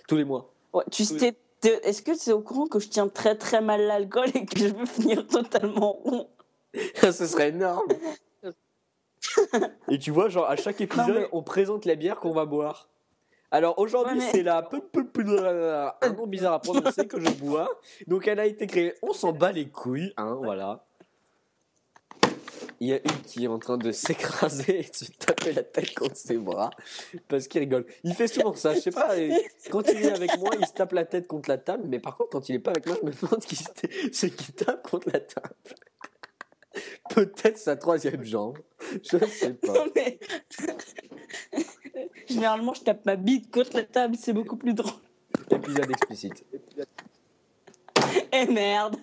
Tous 0.08 0.16
les 0.16 0.24
mois. 0.24 0.50
Ouais, 0.72 0.84
tu 0.90 1.04
sais, 1.04 1.36
est-ce 1.62 2.00
que 2.02 2.14
c'est 2.14 2.32
au 2.32 2.40
courant 2.40 2.66
que 2.66 2.78
je 2.78 2.88
tiens 2.88 3.08
très 3.08 3.34
très 3.36 3.60
mal 3.60 3.82
l'alcool 3.82 4.28
et 4.34 4.46
que 4.46 4.58
je 4.58 4.68
veux 4.68 4.86
finir 4.86 5.26
totalement 5.26 5.92
rond? 5.92 6.28
Ce 7.02 7.26
serait 7.26 7.50
énorme. 7.50 7.86
Et 9.90 9.98
tu 9.98 10.10
vois, 10.10 10.28
genre, 10.28 10.48
à 10.48 10.56
chaque 10.56 10.80
épisode, 10.80 11.14
mais- 11.14 11.28
on 11.32 11.42
présente 11.42 11.84
la 11.84 11.94
bière 11.94 12.18
qu'on 12.20 12.32
va 12.32 12.44
boire. 12.44 12.88
Alors 13.52 13.78
aujourd'hui, 13.78 14.18
Ouais, 14.18 14.24
mais- 14.24 14.30
c'est 14.32 14.42
la 14.42 14.62
peu- 14.62 14.80
peu- 14.80 15.06
peu- 15.06 15.24
un 15.38 16.12
nom 16.12 16.26
bizarre 16.26 16.54
à 16.54 16.60
prononcer 16.60 17.06
que 17.06 17.20
je 17.20 17.30
bois. 17.30 17.68
Donc 18.08 18.26
elle 18.26 18.40
a 18.40 18.46
été 18.46 18.66
créée. 18.66 18.94
On 19.02 19.12
s'en 19.12 19.32
bat 19.32 19.52
les 19.52 19.68
couilles, 19.68 20.12
hein, 20.16 20.34
voilà. 20.42 20.84
Il 22.80 22.88
y 22.88 22.92
a 22.92 22.96
une 22.96 23.22
qui 23.24 23.44
est 23.44 23.48
en 23.48 23.58
train 23.58 23.78
de 23.78 23.90
s'écraser 23.90 24.80
et 24.80 24.82
de 24.90 24.94
se 24.94 25.04
taper 25.12 25.52
la 25.52 25.62
tête 25.62 25.94
contre 25.94 26.16
ses 26.16 26.36
bras 26.36 26.68
parce 27.28 27.48
qu'il 27.48 27.60
rigole. 27.60 27.86
Il 28.04 28.12
fait 28.14 28.26
souvent 28.26 28.52
ça, 28.54 28.74
je 28.74 28.80
sais 28.80 28.90
pas. 28.90 29.14
Quand 29.70 29.88
il 29.88 29.96
est 30.04 30.10
avec 30.12 30.36
moi, 30.38 30.50
il 30.60 30.66
se 30.66 30.72
tape 30.74 30.92
la 30.92 31.04
tête 31.06 31.26
contre 31.26 31.48
la 31.48 31.56
table, 31.56 31.84
mais 31.86 32.00
par 32.00 32.16
contre, 32.18 32.30
quand 32.30 32.48
il 32.50 32.56
est 32.56 32.58
pas 32.60 32.72
avec 32.72 32.84
moi, 32.86 32.96
je 33.00 33.06
me 33.06 33.12
demande 33.12 33.40
qui 33.42 33.56
c'est 33.56 34.12
c'est 34.12 34.30
qui 34.30 34.52
tape 34.52 34.86
contre 34.90 35.08
la 35.12 35.20
table. 35.20 35.54
Peut-être 37.14 37.58
sa 37.58 37.76
troisième 37.76 38.22
jambe. 38.24 38.58
Je 39.02 39.18
sais 39.26 39.54
pas. 39.54 39.72
Non, 39.72 39.86
mais- 39.94 40.18
Généralement, 42.28 42.74
je 42.74 42.82
tape 42.82 43.06
ma 43.06 43.16
bite 43.16 43.50
contre 43.50 43.76
la 43.76 43.84
table, 43.84 44.16
c'est 44.18 44.32
beaucoup 44.32 44.56
plus 44.56 44.74
drôle. 44.74 44.92
Épisode 45.50 45.90
explicite. 45.90 46.44
Eh 48.32 48.46
merde 48.46 48.96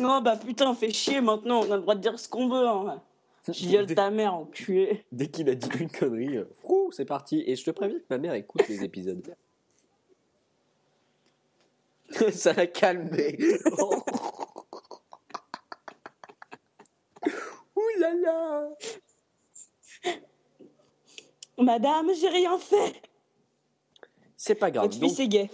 Non, 0.00 0.20
bah 0.20 0.36
putain, 0.36 0.74
fait 0.74 0.90
chier 0.90 1.20
maintenant, 1.20 1.60
on 1.60 1.70
a 1.70 1.76
le 1.76 1.82
droit 1.82 1.94
de 1.94 2.00
dire 2.00 2.18
ce 2.18 2.28
qu'on 2.28 2.48
veut. 2.48 2.66
Hein. 2.66 3.02
Je 3.46 3.66
viole 3.66 3.86
Dès, 3.86 3.94
ta 3.94 4.10
mère, 4.10 4.34
enculé. 4.34 5.04
dès 5.12 5.26
qu'il 5.26 5.48
a 5.50 5.54
dit 5.54 5.68
une 5.78 5.90
connerie, 5.90 6.38
euh, 6.38 6.44
c'est 6.92 7.04
parti. 7.04 7.42
Et 7.46 7.56
je 7.56 7.64
te 7.64 7.70
préviens 7.70 7.98
que 7.98 8.04
ma 8.08 8.18
mère 8.18 8.34
écoute 8.34 8.66
les 8.68 8.82
épisodes. 8.84 9.34
Ça 12.32 12.52
l'a 12.54 12.66
calmé. 12.66 13.36
Là 18.12 18.68
là. 20.04 20.12
Madame, 21.58 22.10
j'ai 22.14 22.28
rien 22.28 22.58
fait. 22.58 23.00
C'est 24.36 24.56
pas 24.56 24.70
grave. 24.70 24.86
Votre 24.86 24.98
donc- 24.98 25.10
fils 25.10 25.20
est 25.20 25.28
gay. 25.28 25.50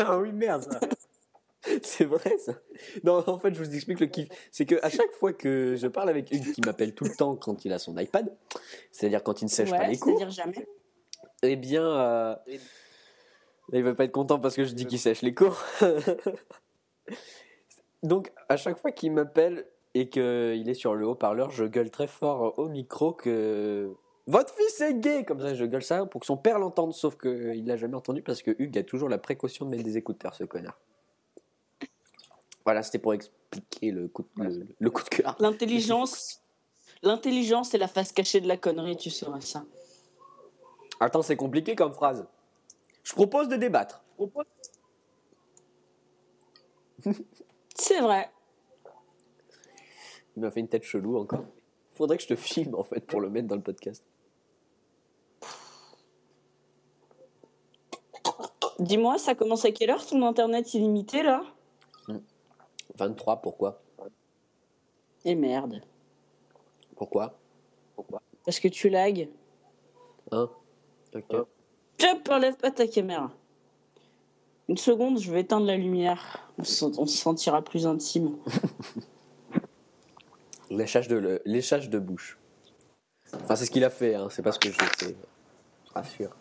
ah 0.00 0.18
oui, 0.18 0.32
merde, 0.32 0.62
ça. 0.62 0.80
C'est 1.82 2.04
vrai, 2.04 2.38
ça. 2.38 2.54
Non, 3.04 3.22
en 3.26 3.38
fait, 3.38 3.54
je 3.54 3.62
vous 3.62 3.74
explique 3.74 4.00
le 4.00 4.06
kiff. 4.06 4.28
C'est 4.50 4.66
que 4.66 4.74
à 4.82 4.90
chaque 4.90 5.12
fois 5.12 5.32
que 5.32 5.76
je 5.76 5.86
parle 5.86 6.10
avec 6.10 6.32
Hugues, 6.32 6.52
qui 6.54 6.60
m'appelle 6.62 6.92
tout 6.92 7.04
le 7.04 7.14
temps 7.14 7.36
quand 7.36 7.64
il 7.64 7.72
a 7.72 7.78
son 7.78 7.96
iPad, 7.96 8.34
c'est-à-dire 8.90 9.22
quand 9.22 9.42
il 9.42 9.44
ne 9.44 9.50
sèche 9.50 9.70
pas 9.70 9.86
les 9.86 9.96
cours, 9.96 10.18
c'est-à-dire 10.18 10.34
jamais. 10.34 10.66
eh 11.44 11.54
bien, 11.54 11.86
euh, 11.86 12.34
il 13.72 13.84
va 13.84 13.94
pas 13.94 14.04
être 14.04 14.12
content 14.12 14.40
parce 14.40 14.56
que 14.56 14.64
je 14.64 14.74
dis 14.74 14.86
qu'il 14.86 14.98
sèche 14.98 15.22
les 15.22 15.34
cours. 15.34 15.62
Donc, 18.02 18.32
à 18.48 18.56
chaque 18.56 18.78
fois 18.78 18.90
qu'il 18.90 19.12
m'appelle 19.12 19.64
et 19.94 20.08
qu'il 20.08 20.68
est 20.68 20.74
sur 20.74 20.94
le 20.94 21.06
haut-parleur, 21.06 21.50
je 21.50 21.64
gueule 21.64 21.90
très 21.90 22.06
fort 22.06 22.58
au 22.58 22.68
micro 22.68 23.12
que 23.12 23.94
votre 24.26 24.54
fils 24.54 24.80
est 24.80 24.94
gay 24.94 25.24
Comme 25.24 25.40
ça, 25.40 25.54
je 25.54 25.64
gueule 25.64 25.82
ça 25.82 26.06
pour 26.06 26.20
que 26.20 26.26
son 26.26 26.36
père 26.36 26.58
l'entende, 26.58 26.92
sauf 26.92 27.16
qu'il 27.16 27.66
l'a 27.66 27.76
jamais 27.76 27.96
entendu 27.96 28.22
parce 28.22 28.42
que 28.42 28.54
Hugues 28.58 28.78
a 28.78 28.84
toujours 28.84 29.08
la 29.08 29.18
précaution 29.18 29.64
de 29.66 29.70
mettre 29.70 29.82
des 29.84 29.96
écouteurs, 29.96 30.34
ce 30.34 30.44
connard. 30.44 30.78
Voilà, 32.64 32.82
c'était 32.82 32.98
pour 32.98 33.12
expliquer 33.12 33.90
le 33.90 34.08
coup 34.08 34.24
de, 34.36 34.44
le, 34.44 34.66
le 34.78 34.90
coup 34.90 35.02
de 35.02 35.08
cœur. 35.08 35.36
L'intelligence, 35.40 36.40
l'intelligence 37.02 37.74
est 37.74 37.78
la 37.78 37.88
face 37.88 38.12
cachée 38.12 38.40
de 38.40 38.46
la 38.46 38.56
connerie, 38.56 38.96
tu 38.96 39.10
sauras 39.10 39.40
ça. 39.40 39.64
Attends, 41.00 41.22
c'est 41.22 41.36
compliqué 41.36 41.74
comme 41.74 41.92
phrase. 41.92 42.24
Je 43.02 43.12
propose 43.14 43.48
de 43.48 43.56
débattre. 43.56 44.04
C'est 47.74 48.00
vrai. 48.00 48.30
Il 50.36 50.42
m'a 50.42 50.50
fait 50.50 50.60
une 50.60 50.68
tête 50.68 50.84
chelou 50.84 51.18
encore. 51.18 51.44
Faudrait 51.94 52.16
que 52.16 52.22
je 52.22 52.28
te 52.28 52.36
filme 52.36 52.74
en 52.74 52.82
fait 52.82 53.00
pour 53.00 53.20
le 53.20 53.28
mettre 53.28 53.48
dans 53.48 53.56
le 53.56 53.62
podcast. 53.62 54.04
Dis-moi, 58.78 59.18
ça 59.18 59.34
commence 59.34 59.64
à 59.64 59.70
quelle 59.70 59.90
heure 59.90 60.04
ton 60.04 60.22
internet 60.26 60.74
illimité 60.74 61.22
là? 61.22 61.42
23, 62.96 63.36
pourquoi? 63.36 63.80
Eh 65.24 65.34
merde. 65.34 65.82
Pourquoi? 66.96 67.38
Parce 68.44 68.58
que 68.58 68.68
tu 68.68 68.88
lags. 68.88 69.28
Hein? 70.30 70.50
Ok. 71.14 71.32
Hop, 71.32 72.28
enlève 72.30 72.56
pas 72.56 72.70
ta 72.70 72.86
caméra. 72.86 73.30
Une 74.68 74.76
seconde, 74.76 75.18
je 75.18 75.30
vais 75.30 75.40
éteindre 75.40 75.66
la 75.66 75.76
lumière. 75.76 76.48
On 76.58 76.64
se, 76.64 76.84
on 76.84 77.06
se 77.06 77.16
sentira 77.16 77.62
plus 77.62 77.86
intime. 77.86 78.36
Léchage 80.76 81.08
de, 81.08 81.16
le- 81.16 81.42
léchage 81.44 81.90
de 81.90 81.98
bouche. 81.98 82.38
Enfin, 83.34 83.56
c'est 83.56 83.66
ce 83.66 83.70
qu'il 83.70 83.84
a 83.84 83.90
fait, 83.90 84.14
hein. 84.14 84.28
c'est 84.30 84.42
pas 84.42 84.52
ce 84.52 84.58
que. 84.58 84.70
Je 84.70 84.78
rassure. 85.94 86.34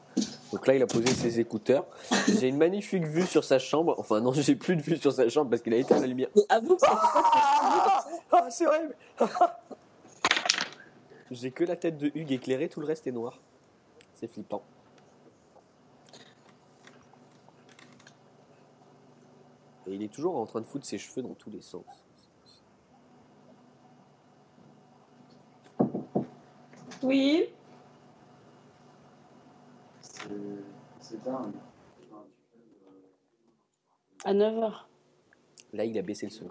Donc 0.51 0.67
là, 0.67 0.75
il 0.75 0.81
a 0.81 0.87
posé 0.87 1.07
ses 1.07 1.39
écouteurs. 1.39 1.85
J'ai 2.27 2.47
une 2.47 2.57
magnifique 2.57 3.05
vue 3.05 3.25
sur 3.25 3.43
sa 3.43 3.59
chambre. 3.59 3.95
Enfin, 3.97 4.19
non, 4.21 4.31
j'ai 4.33 4.55
plus 4.55 4.75
de 4.75 4.81
vue 4.81 4.97
sur 4.97 5.11
sa 5.11 5.27
chambre 5.29 5.49
parce 5.49 5.61
qu'il 5.61 5.73
a 5.73 5.77
éteint 5.77 5.99
la 5.99 6.07
lumière. 6.07 6.29
Mais 6.35 6.43
avoue 6.49 6.75
que 6.77 6.85
Ah, 6.87 8.05
Ah, 8.31 8.47
c'est 8.49 8.65
horrible 8.67 8.95
J'ai 11.31 11.51
que 11.51 11.63
la 11.63 11.75
tête 11.77 11.97
de 11.97 12.11
Hugues 12.13 12.31
éclairée, 12.33 12.67
tout 12.69 12.79
le 12.81 12.87
reste 12.87 13.07
est 13.07 13.11
noir. 13.11 13.39
C'est 14.15 14.27
flippant. 14.27 14.63
Et 19.87 19.93
il 19.95 20.03
est 20.03 20.13
toujours 20.13 20.35
en 20.37 20.45
train 20.45 20.61
de 20.61 20.65
foutre 20.65 20.85
ses 20.85 20.97
cheveux 20.97 21.21
dans 21.21 21.33
tous 21.33 21.49
les 21.49 21.61
sens. 21.61 21.83
Oui. 27.03 27.45
C'est 30.01 30.27
c'est 30.99 31.23
dingue. 31.23 31.53
À 34.23 34.33
9h. 34.33 34.71
Là, 35.73 35.85
il 35.85 35.97
a 35.97 36.01
baissé 36.01 36.27
le 36.27 36.31
son. 36.31 36.45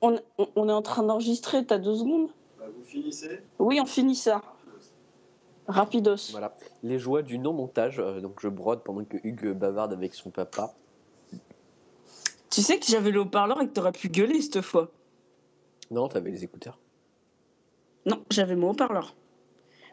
On, 0.00 0.16
on- 0.38 0.48
on 0.54 0.68
est 0.68 0.72
en 0.72 0.82
train 0.82 1.02
d'enregistrer, 1.02 1.64
t'as 1.66 1.78
deux 1.78 1.96
secondes 1.96 2.28
Bah, 2.58 2.66
vous 2.74 2.84
finissez 2.84 3.42
Oui, 3.58 3.80
on 3.82 3.86
finit 3.86 4.14
ça. 4.14 4.42
Rapidos. 5.66 6.30
Voilà. 6.30 6.54
Les 6.82 6.98
joies 6.98 7.22
du 7.22 7.38
non-montage. 7.38 7.98
euh, 8.00 8.20
donc, 8.20 8.40
je 8.40 8.48
brode 8.48 8.82
pendant 8.84 9.04
que 9.04 9.16
Hugues 9.24 9.52
bavarde 9.52 9.92
avec 9.92 10.14
son 10.14 10.30
papa. 10.30 10.72
Tu 12.50 12.62
sais 12.62 12.78
que 12.78 12.86
j'avais 12.86 13.10
le 13.10 13.20
haut-parleur 13.20 13.60
et 13.60 13.68
que 13.68 13.72
t'aurais 13.72 13.92
pu 13.92 14.08
gueuler 14.08 14.40
cette 14.40 14.60
fois. 14.62 14.90
Non, 15.90 16.08
t'avais 16.08 16.30
les 16.30 16.42
écouteurs. 16.44 16.78
Non, 18.06 18.24
j'avais 18.30 18.56
mon 18.56 18.70
haut-parleur. 18.70 19.14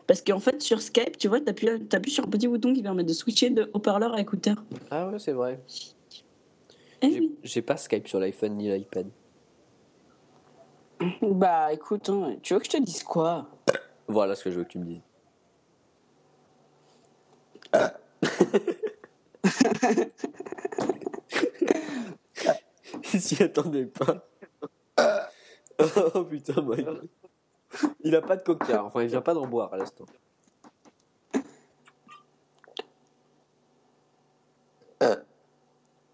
Parce 0.08 0.22
qu'en 0.22 0.40
fait, 0.40 0.62
sur 0.62 0.82
Skype, 0.82 1.18
tu 1.18 1.28
vois, 1.28 1.42
t'appuies 1.42 1.86
t'appuies 1.88 2.12
sur 2.12 2.24
un 2.24 2.30
petit 2.30 2.48
bouton 2.48 2.74
qui 2.74 2.82
permet 2.82 3.04
de 3.04 3.12
switcher 3.14 3.50
de 3.50 3.70
haut-parleur 3.74 4.14
à 4.14 4.22
écouteur. 4.22 4.56
Ah 4.90 5.10
ouais, 5.10 5.20
c'est 5.20 5.34
vrai. 5.34 5.60
Eh 7.02 7.12
J'ai- 7.12 7.20
oui. 7.20 7.36
J'ai 7.44 7.62
pas 7.62 7.76
Skype 7.78 8.08
sur 8.08 8.20
l'iPhone 8.20 8.56
ni 8.56 8.70
l'iPad. 8.72 9.08
Bah 11.22 11.72
écoute, 11.74 12.10
hein, 12.10 12.38
tu 12.42 12.54
veux 12.56 12.60
que 12.60 12.66
je 12.66 12.72
te 12.72 12.82
dise 12.82 13.04
quoi? 13.04 13.48
Voilà 14.08 14.34
ce 14.34 14.44
que 14.46 14.50
je 14.52 14.58
veux 14.58 14.64
que 14.64 14.70
tu 14.70 14.80
me 14.80 14.86
dises. 14.86 15.02
Il 23.14 23.22
s'y 23.22 23.42
attendait 23.44 23.86
pas. 23.86 24.28
Oh 25.80 26.24
putain, 26.24 26.60
Mike. 26.64 26.88
Il 28.04 28.16
a 28.16 28.22
pas 28.22 28.36
de 28.36 28.44
coca, 28.44 28.84
enfin 28.84 29.02
il 29.02 29.08
vient 29.08 29.22
pas 29.22 29.34
d'en 29.34 29.46
boire 29.46 29.74
à 29.74 29.78
l'instant. 29.78 30.06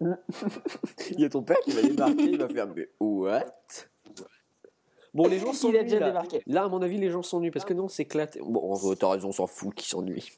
Il 0.00 1.20
y 1.20 1.24
a 1.24 1.28
ton 1.28 1.42
père 1.42 1.58
qui 1.64 1.70
va 1.70 1.82
débarquer, 1.82 2.24
il 2.24 2.38
va 2.38 2.48
faire 2.48 2.66
mais 2.74 2.88
what? 3.00 3.44
Bon, 5.14 5.28
les 5.28 5.38
gens 5.38 5.52
sont 5.52 5.70
Il 5.70 5.76
a 5.76 5.84
déjà 5.84 6.00
là. 6.00 6.06
débarqué. 6.08 6.42
Là, 6.46 6.64
à 6.64 6.68
mon 6.68 6.82
avis, 6.82 6.98
les 6.98 7.08
gens 7.10 7.22
s'ennuient 7.22 7.52
parce 7.52 7.64
que 7.64 7.72
non, 7.72 7.88
c'est 7.88 8.02
éclaté. 8.02 8.40
Bon, 8.44 8.74
euh, 8.74 8.94
t'as 8.96 9.10
raison, 9.10 9.28
on 9.28 9.32
s'en 9.32 9.46
fout 9.46 9.72
qui 9.72 9.88
s'ennuie. 9.88 10.32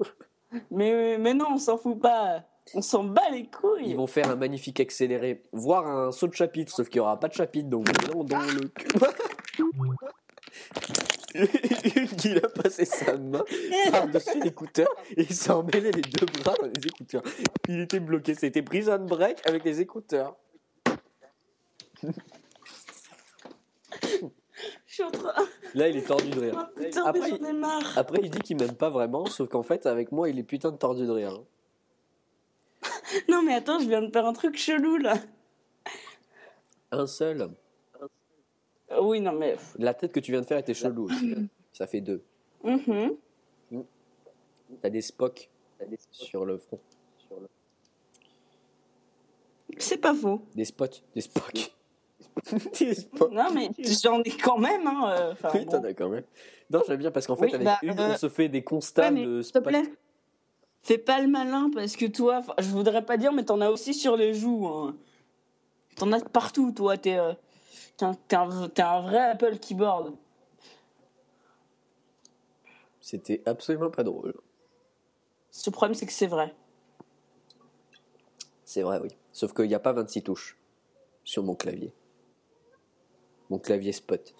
mais, 0.70 1.18
mais 1.18 1.34
non, 1.34 1.48
on 1.52 1.58
s'en 1.58 1.76
fout 1.76 2.00
pas. 2.00 2.42
On 2.74 2.80
s'en 2.80 3.04
bat 3.04 3.28
les 3.30 3.46
couilles. 3.46 3.90
Ils 3.90 3.96
vont 3.96 4.06
faire 4.06 4.30
un 4.30 4.36
magnifique 4.36 4.80
accéléré, 4.80 5.42
voire 5.52 5.86
un 5.86 6.10
saut 6.10 6.26
de 6.26 6.34
chapitre, 6.34 6.74
sauf 6.74 6.88
qu'il 6.88 7.00
n'y 7.00 7.06
aura 7.06 7.20
pas 7.20 7.28
de 7.28 7.34
chapitre, 7.34 7.68
donc 7.68 7.86
non, 8.14 8.24
dans 8.24 8.40
le 8.40 8.68
cul. 8.68 8.98
il 11.34 12.38
a 12.44 12.48
passé 12.48 12.84
sa 12.84 13.16
main 13.16 13.44
par-dessus 13.90 14.40
l'écouteur 14.40 14.88
et 15.16 15.22
il 15.22 15.34
s'est 15.34 15.50
emmêlé 15.50 15.92
les 15.92 16.00
deux 16.02 16.26
bras 16.42 16.54
dans 16.60 16.66
les 16.66 16.86
écouteurs. 16.86 17.22
Il 17.68 17.80
était 17.80 18.00
bloqué, 18.00 18.34
c'était 18.34 18.62
prison 18.62 18.98
break 19.04 19.46
avec 19.46 19.64
les 19.64 19.80
écouteurs. 19.80 20.36
Je 24.86 24.94
suis 24.94 25.02
en 25.02 25.10
train. 25.10 25.32
Là, 25.74 25.88
il 25.88 25.96
est 25.98 26.06
tordu 26.06 26.30
de 26.30 26.38
Oh, 26.38 26.40
rire. 26.40 26.70
putain, 26.76 27.04
Après, 27.04 27.20
mais 27.20 27.28
j'en 27.30 27.44
ai 27.44 27.52
marre. 27.52 27.98
Après, 27.98 28.18
il 28.22 28.30
dit 28.30 28.40
qu'il 28.40 28.56
m'aime 28.56 28.74
pas 28.74 28.88
vraiment, 28.90 29.26
sauf 29.26 29.48
qu'en 29.48 29.62
fait, 29.62 29.86
avec 29.86 30.10
moi, 30.12 30.28
il 30.28 30.38
est 30.38 30.42
putain 30.44 30.72
de 30.72 30.76
tordu 30.76 31.06
de 31.06 31.12
rire. 31.12 31.40
Non, 33.28 33.42
mais 33.42 33.54
attends, 33.54 33.78
je 33.78 33.86
viens 33.86 34.02
de 34.02 34.10
faire 34.10 34.26
un 34.26 34.32
truc 34.32 34.56
chelou 34.56 34.96
là. 34.96 35.14
Un 36.90 37.06
seul. 37.06 37.50
Oui, 39.00 39.20
non, 39.20 39.32
mais. 39.32 39.56
La 39.78 39.94
tête 39.94 40.12
que 40.12 40.20
tu 40.20 40.32
viens 40.32 40.40
de 40.40 40.46
faire 40.46 40.58
était 40.58 40.74
chelou 40.74 41.04
aussi. 41.04 41.34
hein. 41.36 41.44
Ça 41.72 41.86
fait 41.86 42.00
deux. 42.00 42.22
Mhm. 42.64 43.14
T'as 44.82 44.90
des 44.90 45.00
Spock 45.00 45.48
sur 46.12 46.44
le 46.44 46.58
front. 46.58 46.78
C'est 49.78 49.98
pas 49.98 50.14
faux. 50.14 50.42
Des 50.54 50.64
spots, 50.64 50.86
des 51.14 51.20
Spock. 51.20 51.72
des 52.80 52.94
Spock. 52.94 53.30
Non, 53.32 53.46
mais 53.54 53.70
j'en 54.02 54.20
ai 54.22 54.30
quand 54.30 54.58
même. 54.58 54.86
Hein, 54.86 55.10
euh, 55.10 55.32
enfin, 55.32 55.50
Oui, 55.54 55.66
t'en 55.66 55.78
bon. 55.80 55.84
as 55.88 55.94
quand 55.94 56.08
même. 56.08 56.24
Non, 56.70 56.82
j'aime 56.86 56.96
bien 56.98 57.10
parce 57.10 57.26
qu'en 57.26 57.36
fait, 57.36 57.46
Oui, 57.46 57.54
avec 57.54 57.64
bah, 57.66 57.78
Hugues, 57.82 58.00
euh, 58.00 58.12
on 58.14 58.16
se 58.16 58.28
fait 58.28 58.48
des 58.48 58.62
constats 58.62 59.02
Ouais, 59.02 59.10
mais 59.10 59.24
de 59.26 59.42
s'il 59.42 59.52
te 59.52 59.58
spots. 59.58 59.68
plaît, 59.68 59.84
fais 60.82 60.98
pas 60.98 61.20
le 61.20 61.28
malin 61.28 61.70
parce 61.72 61.96
que 61.96 62.06
toi, 62.06 62.42
je 62.58 62.68
voudrais 62.70 63.04
pas 63.04 63.16
dire, 63.16 63.32
mais 63.32 63.44
t'en 63.44 63.60
as 63.60 63.70
aussi 63.70 63.94
sur 63.94 64.16
les 64.16 64.34
joues. 64.34 64.66
hein. 64.66 64.96
T'en 65.96 66.10
as 66.12 66.20
partout, 66.20 66.72
toi. 66.72 66.96
T'es, 66.96 67.18
euh, 67.18 67.32
T'es 67.98 68.36
un, 68.36 69.00
vrai 69.00 69.18
Apple 69.18 69.58
keyboard. 69.58 70.14
C'était 73.00 73.42
absolument 73.44 73.90
pas 73.90 74.04
drôle. 74.04 74.34
Ce 75.50 75.68
problème, 75.70 75.94
c'est 75.94 76.06
que 76.06 76.12
c'est 76.12 76.28
vrai. 76.28 76.54
C'est 78.64 78.82
vrai, 78.82 79.00
oui. 79.02 79.08
Sauf 79.32 79.52
qu'il 79.52 79.66
n'y 79.66 79.74
a 79.74 79.80
pas 79.80 79.92
26 79.92 80.22
touches 80.22 80.56
sur 81.24 81.42
mon 81.42 81.56
clavier. 81.56 81.92
Mon 83.50 83.58
clavier 83.58 83.92
spot. 83.92 84.32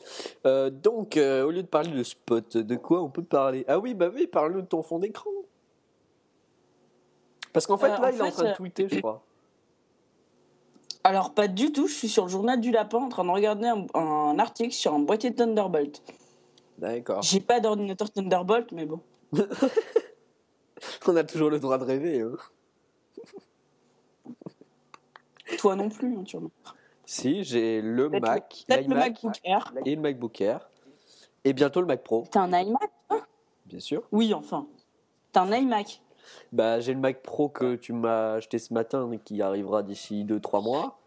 Euh, 0.47 0.71
donc, 0.71 1.17
euh, 1.17 1.45
au 1.45 1.51
lieu 1.51 1.63
de 1.63 1.69
parler 1.69 1.91
de 1.91 2.03
spot, 2.05 2.59
de 2.59 2.77
quoi 2.77 3.03
on 3.03 3.11
peut 3.11 3.25
parler? 3.25 3.65
Ah 3.67 3.81
oui, 3.81 3.95
bah 3.95 4.11
oui, 4.15 4.29
parle-nous 4.29 4.61
de 4.61 4.67
ton 4.67 4.83
fond 4.83 5.01
d'écran. 5.01 5.31
Parce 7.53 7.67
qu'en 7.67 7.79
fait, 7.79 7.87
Euh, 7.87 7.99
là, 7.99 8.09
en 8.09 8.11
il 8.11 8.19
est 8.19 8.23
en 8.23 8.31
train 8.31 8.51
de 8.51 8.55
tweeter, 8.55 8.89
je 8.89 9.01
crois. 9.01 9.25
Alors, 11.05 11.33
pas 11.35 11.49
du 11.49 11.73
tout. 11.73 11.87
Je 11.87 11.95
suis 11.95 12.09
sur 12.09 12.25
le 12.25 12.31
journal 12.31 12.61
du 12.61 12.71
lapin 12.71 12.99
en 12.99 13.09
train 13.09 13.25
de 13.25 13.31
regarder 13.31 13.67
un, 13.69 13.87
un 13.95 14.39
article 14.39 14.73
sur 14.73 14.95
un 14.95 14.99
boîtier 14.99 15.35
Thunderbolt. 15.35 16.03
D'accord. 16.79 17.23
J'ai 17.23 17.41
pas 17.41 17.61
d'ordinateur 17.61 18.11
Thunderbolt, 18.11 18.73
mais 18.73 18.87
bon. 18.87 19.01
On 21.07 21.17
a 21.17 21.25
toujours 21.25 21.51
le 21.51 21.59
droit 21.59 21.79
de 21.79 21.85
rêver. 21.85 22.21
Hein. 22.21 22.37
Toi 25.59 25.77
non 25.77 25.89
plus, 25.89 26.17
hein, 26.17 26.25
vois. 26.35 26.51
Si, 27.05 27.43
j'ai 27.43 27.81
le 27.81 28.11
Peut-être 28.11 28.23
Mac, 28.23 28.65
Peut-être 28.69 28.89
le 28.89 28.95
MacBook 28.95 29.41
Air. 29.45 29.73
et 29.87 29.95
le 29.97 30.01
MacBook 30.03 30.41
Air. 30.41 30.69
Et 31.45 31.53
bientôt 31.53 31.81
le 31.81 31.87
Mac 31.87 32.05
Pro, 32.05 32.27
T'as 32.31 32.43
un 32.43 32.53
iMac 32.53 32.91
bien 33.65 33.81
sûr. 33.81 34.03
Oui, 34.13 34.35
enfin. 34.35 34.67
T'as 35.33 35.43
un 35.43 35.53
iMac. 35.53 36.03
Bah, 36.53 36.81
j'ai 36.81 36.95
le 36.95 37.01
Mac 37.01 37.23
Pro 37.23 37.49
que 37.49 37.77
tu 37.77 37.93
m'as 37.93 38.35
acheté 38.35 38.59
ce 38.59 38.73
matin 38.73 39.11
et 39.13 39.19
qui 39.19 39.43
arrivera 39.43 39.83
d'ici 39.83 40.25
2-3 40.25 40.63
mois. 40.63 40.99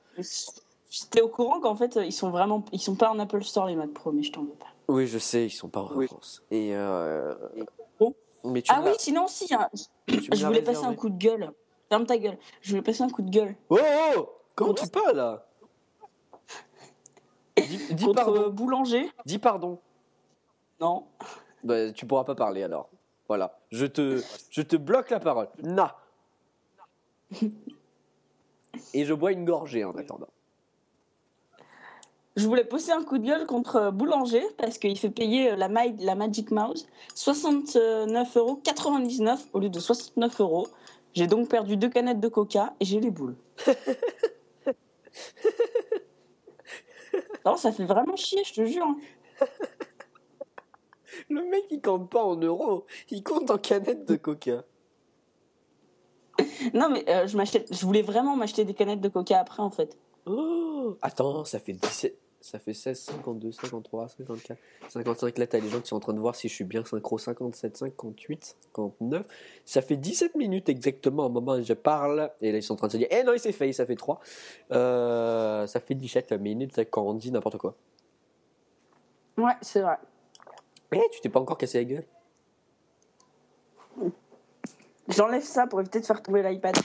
J'étais 0.89 1.21
au 1.21 1.29
courant 1.29 1.59
qu'en 1.59 1.75
fait, 1.75 1.97
ils 2.03 2.11
sont 2.11 2.29
vraiment, 2.29 2.63
ils 2.71 2.81
sont 2.81 2.95
pas 2.95 3.09
en 3.11 3.19
Apple 3.19 3.43
Store 3.43 3.65
les 3.65 3.75
Mac 3.75 3.91
Pro, 3.91 4.11
mais 4.11 4.23
je 4.23 4.31
t'en 4.31 4.41
veux 4.41 4.49
pas. 4.49 4.67
Oui, 4.87 5.07
je 5.07 5.17
sais, 5.17 5.45
ils 5.45 5.51
sont 5.51 5.69
pas 5.69 5.81
en 5.81 5.95
Oui. 5.95 6.07
France. 6.07 6.43
Et 6.51 6.75
euh... 6.75 7.33
Mais 8.43 8.61
tu 8.61 8.71
Ah 8.73 8.81
oui, 8.83 8.91
sinon 8.97 9.27
si, 9.27 9.53
hein, 9.53 9.69
je 10.07 10.45
voulais 10.45 10.63
passer 10.63 10.85
un 10.85 10.95
coup 10.95 11.09
de 11.09 11.17
gueule. 11.17 11.53
Ferme 11.89 12.05
ta 12.05 12.17
gueule. 12.17 12.37
Je 12.61 12.71
voulais 12.71 12.81
passer 12.81 13.03
un 13.03 13.09
coup 13.09 13.21
de 13.21 13.29
gueule 13.29 13.55
Oh, 13.69 13.77
oh 14.17 14.29
Comment 14.55 14.73
tu 14.73 14.87
parles 14.87 15.15
là? 15.15 15.45
Dis, 17.57 17.93
dis 17.93 18.13
pardon. 18.13 18.49
Boulanger. 18.49 19.11
Dis 19.25 19.37
pardon. 19.37 19.77
Non. 20.79 21.05
Bah, 21.63 21.91
tu 21.91 22.05
pourras 22.05 22.23
pas 22.23 22.33
parler 22.33 22.63
alors. 22.63 22.89
Voilà. 23.31 23.57
Je 23.71 23.85
te, 23.85 24.21
je 24.49 24.61
te 24.61 24.75
bloque 24.75 25.09
la 25.09 25.21
parole. 25.21 25.47
Na. 25.63 25.95
Et 28.93 29.05
je 29.05 29.13
bois 29.13 29.31
une 29.31 29.45
gorgée 29.45 29.85
en 29.85 29.95
attendant. 29.95 30.27
Je 32.35 32.45
voulais 32.45 32.65
poser 32.65 32.91
un 32.91 33.05
coup 33.05 33.19
de 33.19 33.25
gueule 33.25 33.45
contre 33.45 33.89
Boulanger 33.91 34.43
parce 34.57 34.77
qu'il 34.77 34.99
fait 34.99 35.09
payer 35.09 35.53
euh, 35.53 35.55
la, 35.55 35.69
la 35.69 36.15
Magic 36.15 36.51
Mouse 36.51 36.89
69,99 37.15 38.37
euros 38.37 38.61
au 39.53 39.59
lieu 39.61 39.69
de 39.69 39.79
69 39.79 40.41
euros. 40.41 40.67
J'ai 41.13 41.27
donc 41.27 41.47
perdu 41.47 41.77
deux 41.77 41.87
canettes 41.87 42.19
de 42.19 42.27
coca 42.27 42.73
et 42.81 42.85
j'ai 42.85 42.99
les 42.99 43.11
boules. 43.11 43.37
non, 47.45 47.55
ça 47.55 47.71
fait 47.71 47.85
vraiment 47.85 48.17
chier, 48.17 48.43
je 48.43 48.55
te 48.55 48.65
jure. 48.65 48.93
Le 51.29 51.43
mec 51.49 51.63
il 51.71 51.81
compte 51.81 52.09
pas 52.09 52.23
en 52.23 52.35
euros, 52.35 52.85
il 53.09 53.23
compte 53.23 53.49
en 53.51 53.57
canettes 53.57 54.07
de 54.07 54.15
coca. 54.15 54.63
Non, 56.73 56.89
mais 56.89 57.03
euh, 57.09 57.27
je, 57.27 57.37
m'achète- 57.37 57.73
je 57.75 57.85
voulais 57.85 58.01
vraiment 58.01 58.35
m'acheter 58.35 58.65
des 58.65 58.73
canettes 58.73 59.01
de 59.01 59.09
coca 59.09 59.39
après, 59.39 59.61
en 59.61 59.69
fait. 59.69 59.97
Oh 60.25 60.97
Attends, 61.01 61.43
ça 61.45 61.59
fait 61.59 61.73
17. 61.73 62.17
Ça 62.43 62.57
fait 62.57 62.73
16, 62.73 62.99
52, 62.99 63.51
53, 63.51 64.07
54, 64.07 64.57
55. 64.89 65.37
Là, 65.37 65.45
t'as 65.45 65.59
les 65.59 65.69
gens 65.69 65.79
qui 65.79 65.89
sont 65.89 65.97
en 65.97 65.99
train 65.99 66.13
de 66.13 66.19
voir 66.19 66.33
si 66.35 66.47
je 66.49 66.53
suis 66.55 66.63
bien 66.63 66.83
synchro. 66.83 67.19
57, 67.19 67.77
58, 67.77 68.55
59. 68.73 69.27
Ça 69.63 69.83
fait 69.83 69.95
17 69.97 70.33
minutes 70.35 70.67
exactement 70.67 71.27
au 71.27 71.29
moment 71.29 71.53
où 71.53 71.61
je 71.63 71.73
parle. 71.73 72.31
Et 72.41 72.51
là, 72.51 72.57
ils 72.57 72.63
sont 72.63 72.73
en 72.73 72.77
train 72.77 72.87
de 72.87 72.93
se 72.93 72.97
dire 72.97 73.07
Eh 73.11 73.23
non, 73.23 73.33
il 73.33 73.39
s'est 73.39 73.51
fait, 73.51 73.71
ça 73.73 73.85
fait 73.85 73.95
3. 73.95 74.19
Euh, 74.71 75.67
ça 75.67 75.79
fait 75.79 75.93
17 75.93 76.31
minutes 76.33 76.79
quand 76.89 77.03
on 77.03 77.13
dit 77.13 77.31
n'importe 77.31 77.57
quoi. 77.57 77.75
Ouais, 79.37 79.53
c'est 79.61 79.81
vrai. 79.81 79.97
Eh, 80.93 80.99
tu 81.11 81.21
t'es 81.21 81.29
pas 81.29 81.39
encore 81.39 81.57
cassé 81.57 81.77
la 81.77 81.83
gueule 81.85 82.05
J'enlève 85.07 85.43
ça 85.43 85.67
pour 85.67 85.79
éviter 85.81 85.99
de 85.99 86.05
faire 86.05 86.21
tomber 86.21 86.43
l'iPad. 86.43 86.75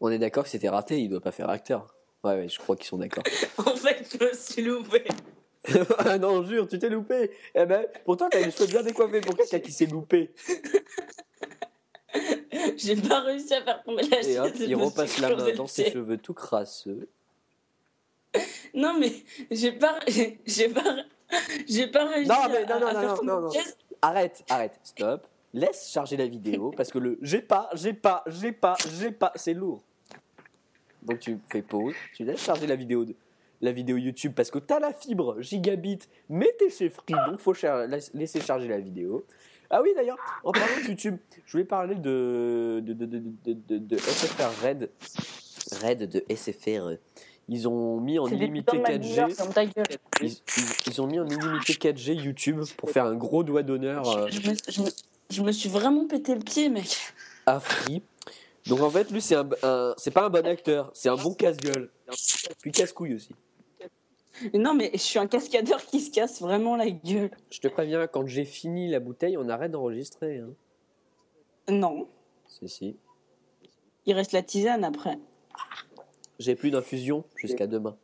On 0.00 0.10
est 0.10 0.18
d'accord 0.18 0.44
que 0.44 0.50
c'était 0.50 0.68
raté, 0.68 1.00
il 1.00 1.08
doit 1.08 1.20
pas 1.20 1.32
faire 1.32 1.50
acteur. 1.50 1.94
Ouais, 2.24 2.34
ouais, 2.34 2.48
je 2.48 2.58
crois 2.58 2.76
qu'ils 2.76 2.86
sont 2.86 2.98
d'accord. 2.98 3.24
En 3.58 3.76
fait, 3.76 4.06
je 4.12 4.24
me 4.24 4.32
suis 4.32 4.62
loupé. 4.62 5.04
ah 5.98 6.18
non, 6.18 6.42
jure, 6.44 6.66
tu 6.68 6.78
t'es 6.78 6.88
loupé. 6.88 7.30
Eh 7.54 7.66
ben, 7.66 7.86
pourtant, 8.04 8.28
t'as 8.30 8.40
les 8.40 8.50
cheveux 8.50 8.66
bien 8.66 8.82
décoiffés 8.82 9.20
pour 9.20 9.36
quelqu'un 9.36 9.60
qui 9.60 9.72
s'est 9.72 9.86
loupé. 9.86 10.32
J'ai 12.76 12.96
pas 12.96 13.20
réussi 13.20 13.54
à 13.54 13.62
faire 13.62 13.82
tomber 13.82 14.02
la 14.02 14.22
Et 14.22 14.38
hop, 14.38 14.52
il 14.58 14.74
repasse 14.74 15.18
la 15.18 15.34
main 15.34 15.52
dans 15.54 15.66
ses 15.66 15.90
cheveux 15.90 16.18
tout 16.18 16.34
crasseux. 16.34 17.08
Non, 18.74 18.94
mais 18.98 19.12
j'ai 19.50 19.72
pas, 19.72 19.98
j'ai 20.08 20.68
pas, 20.68 20.96
j'ai 21.68 21.86
pas 21.88 22.06
réussi 22.06 22.28
Non, 22.28 22.34
à- 22.36 22.48
mais 22.48 22.64
non, 22.66 22.74
à, 22.74 22.78
non, 22.80 22.86
à 22.86 22.92
non, 22.92 23.00
faire 23.00 23.24
non, 23.24 23.40
non. 23.42 23.50
Arrête, 24.02 24.42
arrête, 24.48 24.78
stop. 24.82 25.26
Laisse 25.52 25.90
charger 25.92 26.16
la 26.16 26.26
vidéo 26.26 26.70
parce 26.76 26.90
que 26.90 26.98
le 26.98 27.18
j'ai 27.22 27.42
pas, 27.42 27.68
j'ai 27.74 27.92
pas, 27.92 28.22
j'ai 28.26 28.52
pas, 28.52 28.76
j'ai 28.98 29.10
pas, 29.10 29.32
c'est 29.34 29.54
lourd. 29.54 29.82
Donc 31.02 31.18
tu 31.18 31.38
fais 31.50 31.62
pause, 31.62 31.94
tu 32.14 32.24
laisses 32.24 32.40
charger 32.44 32.66
la 32.66 32.76
vidéo 32.76 33.04
de, 33.04 33.14
la 33.62 33.72
vidéo 33.72 33.96
YouTube 33.96 34.32
parce 34.34 34.50
que 34.50 34.58
t'as 34.58 34.78
la 34.80 34.92
fibre 34.92 35.40
gigabit, 35.40 35.98
mais 36.28 36.50
t'es 36.58 36.70
chez 36.70 36.88
Free, 36.90 37.14
donc 37.26 37.40
faut 37.40 37.54
char- 37.54 37.86
laisser 38.14 38.40
charger 38.40 38.68
la 38.68 38.78
vidéo. 38.78 39.24
Ah 39.70 39.80
oui 39.82 39.90
d'ailleurs, 39.94 40.18
en 40.44 40.52
parlant 40.52 40.76
de 40.82 40.88
YouTube, 40.88 41.16
je 41.46 41.52
voulais 41.52 41.64
parler 41.64 41.94
de 41.94 42.80
de, 42.84 42.92
de, 42.92 43.06
de, 43.06 43.18
de, 43.44 43.52
de- 43.54 43.78
de 43.78 43.96
SFR 43.96 44.64
Red, 44.64 44.90
Red 45.82 46.08
de 46.08 46.24
SFR. 46.34 46.96
Ils 47.52 47.66
ont 47.68 47.98
mis 48.00 48.18
en 48.20 48.26
illimité 48.28 48.78
putains 48.78 48.96
de 48.98 49.02
4G. 49.04 49.20
Mad 49.22 49.32
ferme 49.32 49.52
ta 49.52 49.66
gueule. 49.66 49.84
Ils, 50.22 50.28
ils- 50.28 50.38
ils 50.86 51.02
ont 51.02 51.06
mis 51.08 51.18
en 51.18 51.26
illimité 51.26 51.72
4G 51.74 52.14
YouTube 52.14 52.62
pour 52.76 52.90
faire 52.90 53.04
un 53.06 53.16
gros 53.16 53.42
doigt 53.42 53.62
d'honneur 53.64 54.08
euh, 54.08 54.28
Je, 54.30 54.48
me, 54.50 54.54
je 54.68 54.82
me- 54.82 54.90
je 55.30 55.42
me 55.42 55.50
suis 55.52 55.68
vraiment 55.68 56.06
pété 56.06 56.34
le 56.34 56.40
pied, 56.42 56.68
mec. 56.68 56.96
à 57.46 57.58
Free. 57.58 58.02
Donc 58.66 58.80
en 58.80 58.90
fait, 58.90 59.10
lui, 59.10 59.20
c'est 59.20 59.34
un, 59.34 59.48
un- 59.64 59.94
c'est 59.96 60.12
pas 60.12 60.24
un 60.26 60.30
bon 60.30 60.46
acteur, 60.46 60.90
c'est 60.94 61.08
un 61.08 61.16
bon 61.16 61.34
casse-gueule. 61.34 61.90
Puis 62.62 62.70
casse-couille 62.70 63.14
aussi. 63.14 63.34
Non, 64.54 64.72
mais 64.74 64.90
je 64.94 64.98
suis 64.98 65.18
un 65.18 65.26
cascadeur 65.26 65.84
qui 65.84 66.00
se 66.00 66.10
casse 66.10 66.40
vraiment 66.40 66.76
la 66.76 66.88
gueule. 66.90 67.30
Je 67.50 67.58
te 67.60 67.68
préviens, 67.68 68.06
quand 68.06 68.26
j'ai 68.26 68.44
fini 68.44 68.88
la 68.90 69.00
bouteille, 69.00 69.36
on 69.36 69.48
arrête 69.48 69.72
d'enregistrer. 69.72 70.38
Hein. 70.38 70.50
Non, 71.68 72.08
Si, 72.46 72.68
si. 72.68 72.96
il 74.06 74.14
reste 74.14 74.32
la 74.32 74.42
tisane 74.42 74.84
après. 74.84 75.18
J'ai 76.40 76.56
plus 76.56 76.70
d'infusion 76.70 77.22
jusqu'à 77.36 77.66
demain. 77.66 77.96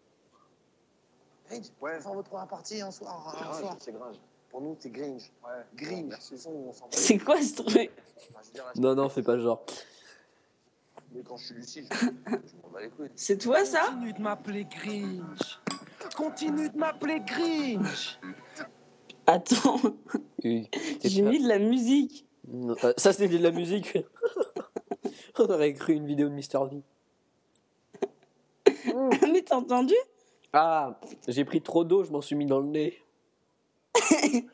Grinch, 1.49 1.64
Ouais. 1.81 1.99
on 2.07 2.14
votre 2.14 2.29
première 2.29 2.46
partie 2.46 2.81
un 2.83 2.90
soir. 2.90 3.35
Un 3.35 3.40
Gringe, 3.44 3.61
soir. 3.61 3.77
c'est 3.81 3.92
Gringe. 3.92 4.16
Pour 4.51 4.61
nous, 4.61 4.77
c'est 4.79 4.90
Grinch. 4.90 5.22
Ouais. 5.42 5.64
Grinch. 5.75 6.05
Merci. 6.11 6.35
C'est 6.90 7.18
quoi 7.18 7.40
ce 7.40 7.55
truc 7.62 7.90
Enfin, 8.31 8.40
je 8.42 8.46
veux 8.49 8.53
dire, 8.53 8.64
là, 8.66 8.72
Non, 8.77 8.94
non, 8.94 9.09
fais 9.09 9.22
pas 9.22 9.38
genre. 9.38 9.64
Mais 11.14 11.22
quand 11.22 11.38
je 11.38 11.46
suis 11.46 11.55
lucide, 11.55 11.87
je, 11.90 11.96
je 11.96 12.33
m'en 12.62 12.68
bats 12.72 12.81
les 12.83 12.90
couilles. 12.90 13.09
C'est 13.16 13.38
toi 13.38 13.64
ça 13.64 13.87
Continue 13.87 14.12
de 14.12 14.20
m'appeler 14.20 14.64
Grinch. 14.66 15.61
Continue 16.14 16.68
de 16.68 16.77
m'appeler 16.77 17.20
Grinch. 17.20 18.20
Attends, 19.27 19.81
Oui, 20.44 20.68
t'es 21.01 21.09
j'ai 21.09 21.22
pas- 21.22 21.31
mis 21.31 21.42
de 21.42 21.49
la 21.49 21.59
musique. 21.59 22.27
Non, 22.49 22.77
euh, 22.85 22.92
Ça, 22.99 23.12
c'était 23.14 23.38
de 23.38 23.42
la 23.42 23.51
musique. 23.51 23.96
on 25.38 25.44
aurait 25.46 25.72
cru 25.72 25.94
une 25.94 26.07
vidéo 26.07 26.29
de 26.29 26.35
Mister 26.35 26.59
V. 26.70 26.83
t'as 29.46 29.56
entendu? 29.56 29.94
Ah, 30.52 30.98
j'ai 31.28 31.44
pris 31.44 31.61
trop 31.62 31.85
d'eau, 31.85 32.04
je 32.04 32.11
m'en 32.11 32.20
suis 32.20 32.37
mis 32.37 32.46
dans 32.46 32.61
le 32.61 32.66
nez. 32.68 33.02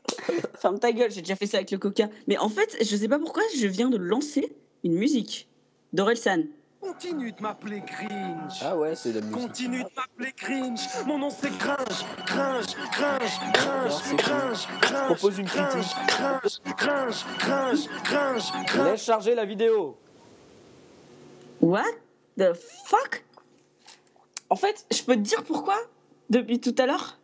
Ferme 0.54 0.78
ta 0.78 0.92
gueule, 0.92 1.10
j'ai 1.10 1.20
déjà 1.22 1.36
fait 1.36 1.46
ça 1.46 1.58
avec 1.58 1.70
le 1.70 1.78
coca. 1.78 2.08
Mais 2.28 2.38
en 2.38 2.48
fait, 2.48 2.76
je 2.80 2.96
sais 2.96 3.08
pas 3.08 3.18
pourquoi, 3.18 3.42
je 3.56 3.66
viens 3.66 3.88
de 3.90 3.96
lancer 3.96 4.54
une 4.84 4.94
musique 4.94 5.48
d'Orelsan. 5.92 6.44
Continue 6.80 7.30
de 7.30 7.40
m'appeler 7.40 7.80
Grinch. 7.80 8.58
Ah 8.60 8.76
ouais, 8.76 8.96
c'est 8.96 9.12
de 9.12 9.20
la 9.20 9.26
musique. 9.26 9.40
Continue 9.40 9.84
de 9.84 9.88
m'appeler 9.94 10.32
Grinch. 10.36 10.80
Mon 11.06 11.18
nom 11.18 11.30
c'est 11.30 11.56
Grinch. 11.56 12.04
Grinch, 12.26 12.74
Grinch, 12.90 13.38
Grinch, 13.52 13.92
c'est 14.02 14.16
Grinch, 14.16 14.66
Je 14.82 14.88
Grinch. 14.88 15.06
propose 15.06 15.38
une 15.38 15.46
Grinch, 15.46 15.70
critique. 15.70 15.96
Grinch, 16.08 16.60
Grinch, 16.76 17.24
Grinch, 17.38 17.88
Grinch, 18.04 18.66
Grinch. 18.66 18.84
Laisse 18.90 19.04
charger 19.04 19.34
la 19.36 19.44
vidéo. 19.44 19.96
What 21.60 21.84
the 22.36 22.52
fuck? 22.84 23.22
En 24.52 24.56
fait, 24.56 24.84
je 24.92 25.02
peux 25.02 25.14
te 25.14 25.20
dire 25.20 25.42
pourquoi 25.44 25.76
depuis 26.28 26.60
tout 26.60 26.74
à 26.76 26.84
l'heure? 26.84 27.18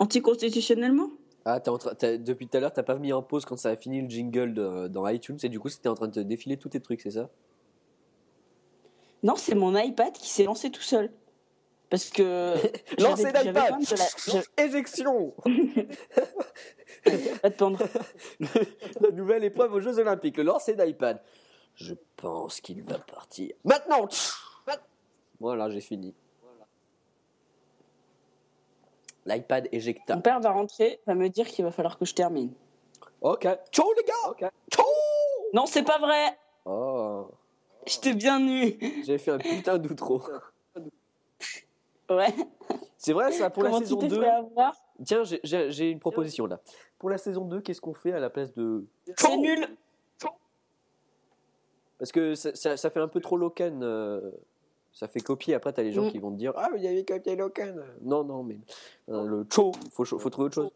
Anticonstitutionnellement? 0.00 1.08
Ah, 1.46 1.60
t'es 1.60 1.70
en 1.70 1.78
train- 1.78 1.94
t'as- 1.94 2.18
depuis 2.18 2.46
tout 2.46 2.58
à 2.58 2.60
l'heure, 2.60 2.74
t'as 2.74 2.82
pas 2.82 2.96
mis 2.96 3.10
en 3.14 3.22
pause 3.22 3.46
quand 3.46 3.56
ça 3.56 3.70
a 3.70 3.76
fini 3.76 4.02
le 4.02 4.08
jingle 4.10 4.52
de- 4.52 4.88
dans 4.88 5.08
iTunes 5.08 5.38
et 5.42 5.48
du 5.48 5.58
coup, 5.58 5.70
c'était 5.70 5.88
en 5.88 5.94
train 5.94 6.08
de 6.08 6.12
te 6.12 6.20
défiler 6.20 6.58
tous 6.58 6.68
tes 6.68 6.80
trucs, 6.80 7.00
c'est 7.00 7.12
ça? 7.12 7.30
Non, 9.22 9.34
c'est 9.36 9.54
mon 9.54 9.74
iPad 9.74 10.12
qui 10.12 10.28
s'est 10.28 10.44
lancé 10.44 10.70
tout 10.70 10.82
seul. 10.82 11.10
Parce 11.88 12.10
que. 12.10 12.52
J'avais 12.98 13.32
d'iPad 13.32 13.54
la- 13.80 14.42
Éjection 14.66 15.32
Pas 17.40 17.48
de 17.48 17.54
pendre. 17.56 17.78
La 19.00 19.10
nouvelle 19.10 19.44
épreuve 19.44 19.72
aux 19.72 19.80
Jeux 19.80 19.98
Olympiques, 19.98 20.36
le 20.36 20.42
lancer 20.42 20.74
d'iPad. 20.74 21.22
Je 21.76 21.94
pense 22.16 22.60
qu'il 22.60 22.82
va 22.82 22.98
partir. 22.98 23.54
Maintenant 23.64 24.06
Voilà, 25.42 25.68
j'ai 25.70 25.80
fini. 25.80 26.14
L'iPad 29.26 29.68
éjecta. 29.72 30.14
Mon 30.14 30.22
père 30.22 30.38
va 30.38 30.52
rentrer, 30.52 31.00
va 31.04 31.16
me 31.16 31.28
dire 31.28 31.48
qu'il 31.48 31.64
va 31.64 31.72
falloir 31.72 31.98
que 31.98 32.04
je 32.04 32.14
termine. 32.14 32.52
Ok. 33.20 33.48
Ciao 33.72 33.86
les 33.96 34.04
gars 34.04 34.50
Ciao 34.72 34.84
Non, 35.52 35.66
c'est 35.66 35.82
pas 35.82 35.98
vrai 35.98 36.38
Oh, 36.64 37.26
J'étais 37.86 38.14
bien 38.14 38.38
nu 38.38 38.78
j'ai 39.04 39.18
fait 39.18 39.32
un 39.32 39.38
putain 39.38 39.78
d'outro. 39.78 40.22
Ouais. 42.08 42.32
C'est 42.96 43.12
vrai 43.12 43.32
ça, 43.32 43.50
pour 43.50 43.64
Comment 43.64 43.80
la 43.80 43.84
saison 43.84 43.98
t'es 43.98 44.06
2 44.08 44.20
fait 44.20 44.28
avoir? 44.28 44.76
Tiens, 45.04 45.22
j'ai- 45.24 45.90
une 45.90 45.98
proposition 45.98 46.46
là. 46.46 46.60
Pour 47.00 47.10
la 47.10 47.18
saison 47.18 47.44
2, 47.46 47.60
qu'est-ce 47.62 47.80
qu'on 47.80 47.94
fait 47.94 48.12
à 48.12 48.20
la 48.20 48.30
place 48.30 48.54
de... 48.54 48.84
C'est 49.16 49.36
nul 49.36 49.66
Parce 51.98 52.12
que 52.12 52.36
ça, 52.36 52.54
ça- 52.54 52.76
ça 52.76 52.90
fait 52.90 53.00
un 53.00 53.08
peu 53.08 53.20
trop 53.20 53.36
Locan. 53.36 53.80
euh, 53.82 54.30
ça 54.92 55.08
fait 55.08 55.20
copier. 55.20 55.54
Après, 55.54 55.72
t'as 55.72 55.82
les 55.82 55.92
gens 55.92 56.04
Mm. 56.04 56.10
qui 56.10 56.18
vont 56.18 56.30
te 56.32 56.36
dire 56.36 56.52
Ah, 56.56 56.68
mais 56.72 56.78
il 56.78 56.84
y 56.84 56.88
avait 56.88 57.04
copié 57.04 57.36
Locan. 57.36 57.74
Non, 58.02 58.24
non, 58.24 58.42
mais 58.42 58.58
euh, 59.08 59.24
le 59.24 59.46
cho, 59.50 59.72
faut, 59.90 60.04
cho- 60.04 60.18
faut 60.18 60.30
trouver 60.30 60.46
autre 60.46 60.54
chose. 60.54 60.70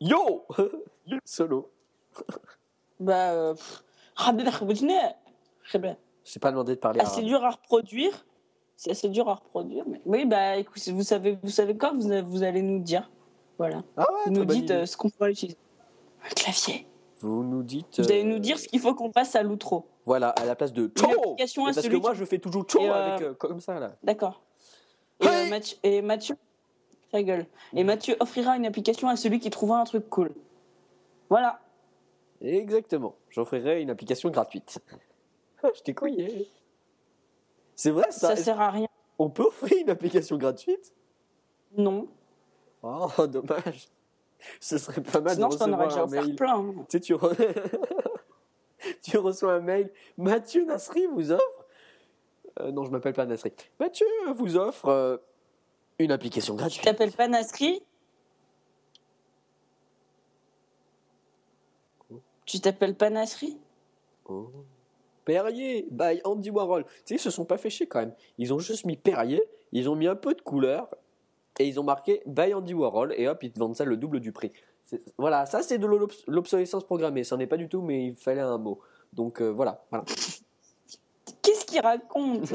Yo 0.00 0.44
Solo. 1.24 1.70
Bah. 3.00 3.32
euh. 3.32 3.54
Je 4.18 4.32
t'ai 6.32 6.40
pas 6.40 6.50
demandé 6.50 6.74
de 6.74 6.80
parler 6.80 6.98
assez 7.00 7.12
arabe. 7.18 7.24
dur 7.26 7.44
à 7.44 7.50
reproduire. 7.50 8.26
C'est 8.76 8.90
assez 8.90 9.08
dur 9.08 9.28
à 9.28 9.34
reproduire. 9.34 9.84
Mais... 9.88 10.00
Oui, 10.04 10.24
bah 10.26 10.56
écoutez, 10.56 10.90
vous 10.92 11.02
savez, 11.04 11.38
vous 11.42 11.50
savez 11.50 11.76
quoi? 11.78 11.92
Vous, 11.92 12.08
vous 12.26 12.42
allez 12.42 12.62
nous 12.62 12.80
dire. 12.80 13.08
Voilà. 13.58 13.82
Ah 13.96 14.06
ouais, 14.12 14.18
Vous 14.26 14.32
nous 14.32 14.44
dites 14.44 14.70
euh, 14.72 14.86
ce 14.86 14.96
qu'on 14.96 15.08
pourra 15.10 15.30
utiliser. 15.30 15.56
Un 16.24 16.28
clavier. 16.30 16.86
Vous 17.20 17.42
nous 17.42 17.62
dites. 17.62 18.00
Vous 18.00 18.10
allez 18.10 18.22
euh, 18.22 18.24
nous 18.24 18.38
dire 18.38 18.58
ce 18.58 18.68
qu'il 18.68 18.80
faut 18.80 18.94
qu'on 18.94 19.10
passe 19.10 19.34
à 19.34 19.42
l'outro. 19.42 19.86
Voilà, 20.06 20.30
à 20.30 20.44
la 20.44 20.54
place 20.54 20.72
de 20.72 20.84
Une 20.84 20.92
cho 20.96 21.10
application 21.10 21.64
à 21.64 21.68
Mais 21.68 21.74
Parce 21.74 21.88
que 21.88 21.96
moi, 21.96 22.14
je 22.14 22.24
fais 22.24 22.38
toujours 22.38 22.64
cho 22.68 22.80
Et, 22.80 22.88
euh, 22.88 22.94
avec, 22.94 23.26
euh, 23.26 23.34
comme 23.34 23.60
ça 23.60 23.78
là. 23.78 23.96
D'accord. 24.02 24.42
Et. 25.20 25.50
Mathieu, 25.50 25.76
et 25.82 26.02
Mathieu, 26.02 26.36
ta 27.10 27.22
gueule. 27.22 27.46
Et 27.74 27.82
Mathieu 27.82 28.16
offrira 28.20 28.56
une 28.56 28.66
application 28.66 29.08
à 29.08 29.16
celui 29.16 29.40
qui 29.40 29.50
trouvera 29.50 29.80
un 29.80 29.84
truc 29.84 30.08
cool. 30.08 30.32
Voilà. 31.28 31.60
Exactement. 32.40 33.16
J'offrirai 33.30 33.82
une 33.82 33.90
application 33.90 34.30
gratuite. 34.30 34.78
je 35.64 35.82
t'ai 35.82 35.94
couillé. 35.94 36.48
C'est 37.74 37.90
vrai 37.90 38.10
ça? 38.10 38.34
Ça 38.34 38.36
sert 38.36 38.60
à 38.60 38.70
rien. 38.70 38.88
On 39.18 39.30
peut 39.30 39.44
offrir 39.44 39.76
une 39.80 39.90
application 39.90 40.36
gratuite? 40.36 40.94
Non. 41.76 42.06
Oh, 42.82 43.08
dommage. 43.26 43.88
Ce 44.60 44.78
serait 44.78 45.02
pas 45.02 45.20
mal 45.20 45.34
Sinon, 45.34 45.48
de 45.48 45.52
je 45.54 45.58
t'en 45.58 45.72
aurais 45.72 45.88
déjà 45.88 46.02
recevoir 46.02 46.22
un 46.22 46.26
mail. 46.26 46.36
plein. 46.36 46.58
hein. 46.58 46.74
Tu 46.88 46.96
sais, 46.96 47.00
tu, 47.00 47.14
re- 47.14 47.36
tu 49.02 49.18
reçois 49.18 49.54
un 49.54 49.60
mail. 49.60 49.90
Mathieu 50.16 50.64
Nasri 50.64 51.06
vous 51.06 51.32
offre. 51.32 51.64
Euh, 52.60 52.70
non, 52.72 52.84
je 52.84 52.90
m'appelle 52.90 53.12
pas 53.14 53.26
Nasri. 53.26 53.52
Mathieu 53.80 54.06
vous 54.36 54.56
offre 54.56 54.88
euh, 54.88 55.16
une 55.98 56.12
application 56.12 56.54
Tu 56.54 56.58
gratuite. 56.60 56.84
t'appelles 56.84 57.12
pas 57.12 57.28
Nasri? 57.28 57.82
Tu 62.46 62.60
t'appelles 62.60 62.94
pas 62.94 63.10
Nasri? 63.10 63.58
Oh. 64.26 64.50
Perrier, 65.24 65.86
by 65.90 66.20
Andy 66.24 66.50
Warhol. 66.50 66.84
Tu 66.84 66.90
sais, 67.04 67.14
ils 67.16 67.18
se 67.18 67.30
sont 67.30 67.44
pas 67.44 67.58
fait 67.58 67.68
chier 67.70 67.86
quand 67.86 67.98
même. 68.00 68.14
Ils 68.38 68.54
ont 68.54 68.58
juste 68.58 68.86
mis 68.86 68.96
Perrier, 68.96 69.42
ils 69.72 69.90
ont 69.90 69.94
mis 69.94 70.06
un 70.06 70.16
peu 70.16 70.34
de 70.34 70.40
couleur 70.40 70.88
et 71.58 71.66
ils 71.66 71.78
ont 71.80 71.84
marqué 71.84 72.22
by 72.26 72.54
Andy 72.54 72.74
Warhol 72.74 73.14
et 73.16 73.28
hop, 73.28 73.42
ils 73.42 73.52
te 73.52 73.58
vendent 73.58 73.76
ça 73.76 73.84
le 73.84 73.96
double 73.96 74.20
du 74.20 74.32
prix. 74.32 74.52
Voilà, 75.18 75.44
ça 75.46 75.62
c'est 75.62 75.78
de 75.78 75.86
l'obs- 75.86 76.24
l'obsolescence 76.26 76.84
programmée. 76.84 77.24
Ça 77.24 77.36
n'est 77.36 77.46
pas 77.46 77.56
du 77.58 77.68
tout, 77.68 77.82
mais 77.82 78.06
il 78.06 78.14
fallait 78.14 78.40
un 78.40 78.58
mot. 78.58 78.80
Donc 79.12 79.40
euh, 79.42 79.48
voilà. 79.50 79.84
voilà. 79.90 80.04
Qu'est-ce 81.42 81.64
qu'il 81.66 81.80
raconte? 81.80 82.52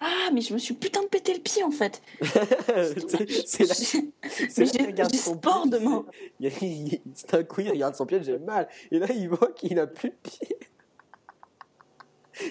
Ah, 0.00 0.28
mais 0.34 0.40
je 0.42 0.52
me 0.52 0.58
suis 0.58 0.74
putain 0.74 1.02
de 1.02 1.06
pété 1.06 1.32
le 1.32 1.40
pied 1.40 1.62
en 1.62 1.70
fait. 1.70 2.02
c'est 2.20 3.64
là- 3.66 3.74
c'est 3.74 4.66
j'ai 4.66 4.84
regarde 4.86 5.14
son 5.14 5.34
sport 5.36 5.66
demain. 5.66 6.04
il- 6.40 6.52
il- 6.60 6.94
il- 6.94 7.00
C'est 7.14 7.32
un 7.34 7.44
coup, 7.44 7.62
il 7.62 7.70
regarde 7.70 7.94
son 7.94 8.04
pied, 8.04 8.22
j'ai 8.22 8.38
mal. 8.38 8.68
Et 8.90 8.98
là, 8.98 9.06
il 9.10 9.28
voit 9.28 9.52
qu'il 9.52 9.78
a 9.78 9.86
plus 9.86 10.10
de 10.10 10.16
pied. 10.22 10.58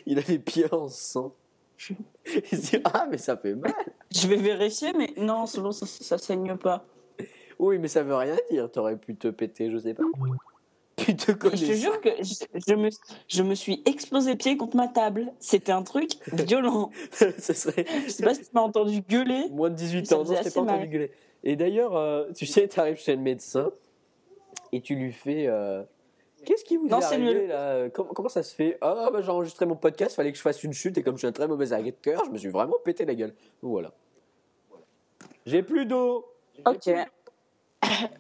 Il 0.06 0.18
a 0.18 0.22
les 0.30 0.40
pieds 0.40 0.74
en 0.74 0.88
sang. 0.88 1.34
Il 2.52 2.58
se 2.58 2.78
dit 2.78 2.82
Ah, 2.86 3.08
mais 3.10 3.18
ça 3.18 3.36
fait 3.38 3.56
mal. 3.56 3.74
Je 4.12 4.28
vais 4.28 4.36
vérifier, 4.38 4.94
mais 4.94 5.14
non, 5.18 5.46
selon 5.46 5.72
ça, 5.72 5.86
ça 5.86 6.18
saigne 6.18 6.56
pas. 6.58 6.86
Oui, 7.60 7.78
mais 7.80 7.88
ça 7.88 8.04
veut 8.04 8.16
rien 8.16 8.36
dire. 8.52 8.70
T'aurais 8.72 8.98
pu 8.98 9.16
te 9.16 9.28
péter, 9.28 9.70
je 9.72 9.78
sais 9.78 9.94
pas. 9.94 10.04
Tu 10.96 11.16
te 11.16 11.32
connais. 11.32 11.58
Je 11.58 11.66
te 11.66 11.72
jure 11.74 12.00
que 12.02 12.10
je, 12.22 12.46
je 12.68 12.76
me, 12.76 12.90
je 13.28 13.42
me 13.44 13.56
suis 13.56 13.82
explosé 13.86 14.36
pied 14.36 14.56
contre 14.58 14.78
ma 14.78 14.88
table. 14.88 15.34
C'était 15.40 15.72
un 15.72 15.82
truc 15.82 16.12
violent. 16.48 16.92
Ce 17.12 17.54
serait 17.54 17.86
Je 18.06 18.12
sais 18.12 18.24
pas 18.24 18.34
si 18.36 18.42
tu 18.42 18.50
m'as 18.54 18.62
entendu 18.62 19.02
gueuler. 19.02 19.50
moins 19.50 19.70
de 19.72 19.76
18 19.76 20.06
Ça 20.06 20.16
ans. 20.20 20.24
Non, 20.24 20.36
je 20.36 20.44
t'ai 20.44 20.52
pas 20.52 20.62
entendu 20.62 20.80
mal. 20.82 20.90
gueuler. 20.90 21.12
Et 21.44 21.56
d'ailleurs, 21.56 21.96
euh, 21.98 22.32
tu 22.36 22.46
sais, 22.46 22.68
t'arrives 22.68 23.00
chez 23.00 23.16
le 23.16 23.22
médecin 23.22 23.72
et 24.72 24.82
tu 24.82 24.96
lui 24.96 25.12
fais. 25.12 25.48
euh, 25.48 25.84
Qu'est-ce 26.46 26.64
qui 26.64 26.78
vous 26.78 26.88
Non, 26.88 27.00
est 27.00 27.04
arrivé 27.06 27.48
là? 27.48 27.90
Comment, 27.90 28.10
comment 28.14 28.30
ça 28.30 28.44
se 28.44 28.54
fait? 28.54 28.78
Ah, 28.82 29.10
bah, 29.12 29.22
j'ai 29.22 29.30
enregistré 29.30 29.66
mon 29.66 29.76
podcast, 29.76 30.16
fallait 30.16 30.32
que 30.32 30.38
je 30.38 30.42
fasse 30.44 30.64
une 30.64 30.74
chute 30.74 30.98
et 30.98 31.04
comme 31.04 31.16
je 31.16 31.20
suis 31.20 31.28
un 31.28 31.32
très 31.32 31.48
mauvais 31.48 31.72
arrêt 31.74 31.92
de 31.92 31.98
cœur, 32.02 32.24
je 32.26 32.32
me 32.32 32.38
suis 32.38 32.50
vraiment 32.50 32.76
pété 32.84 33.06
la 33.06 33.16
gueule. 33.16 33.34
Voilà. 33.62 33.92
J'ai 35.46 35.64
plus 35.64 35.86
d'eau. 35.86 36.26
Ok. 36.66 36.90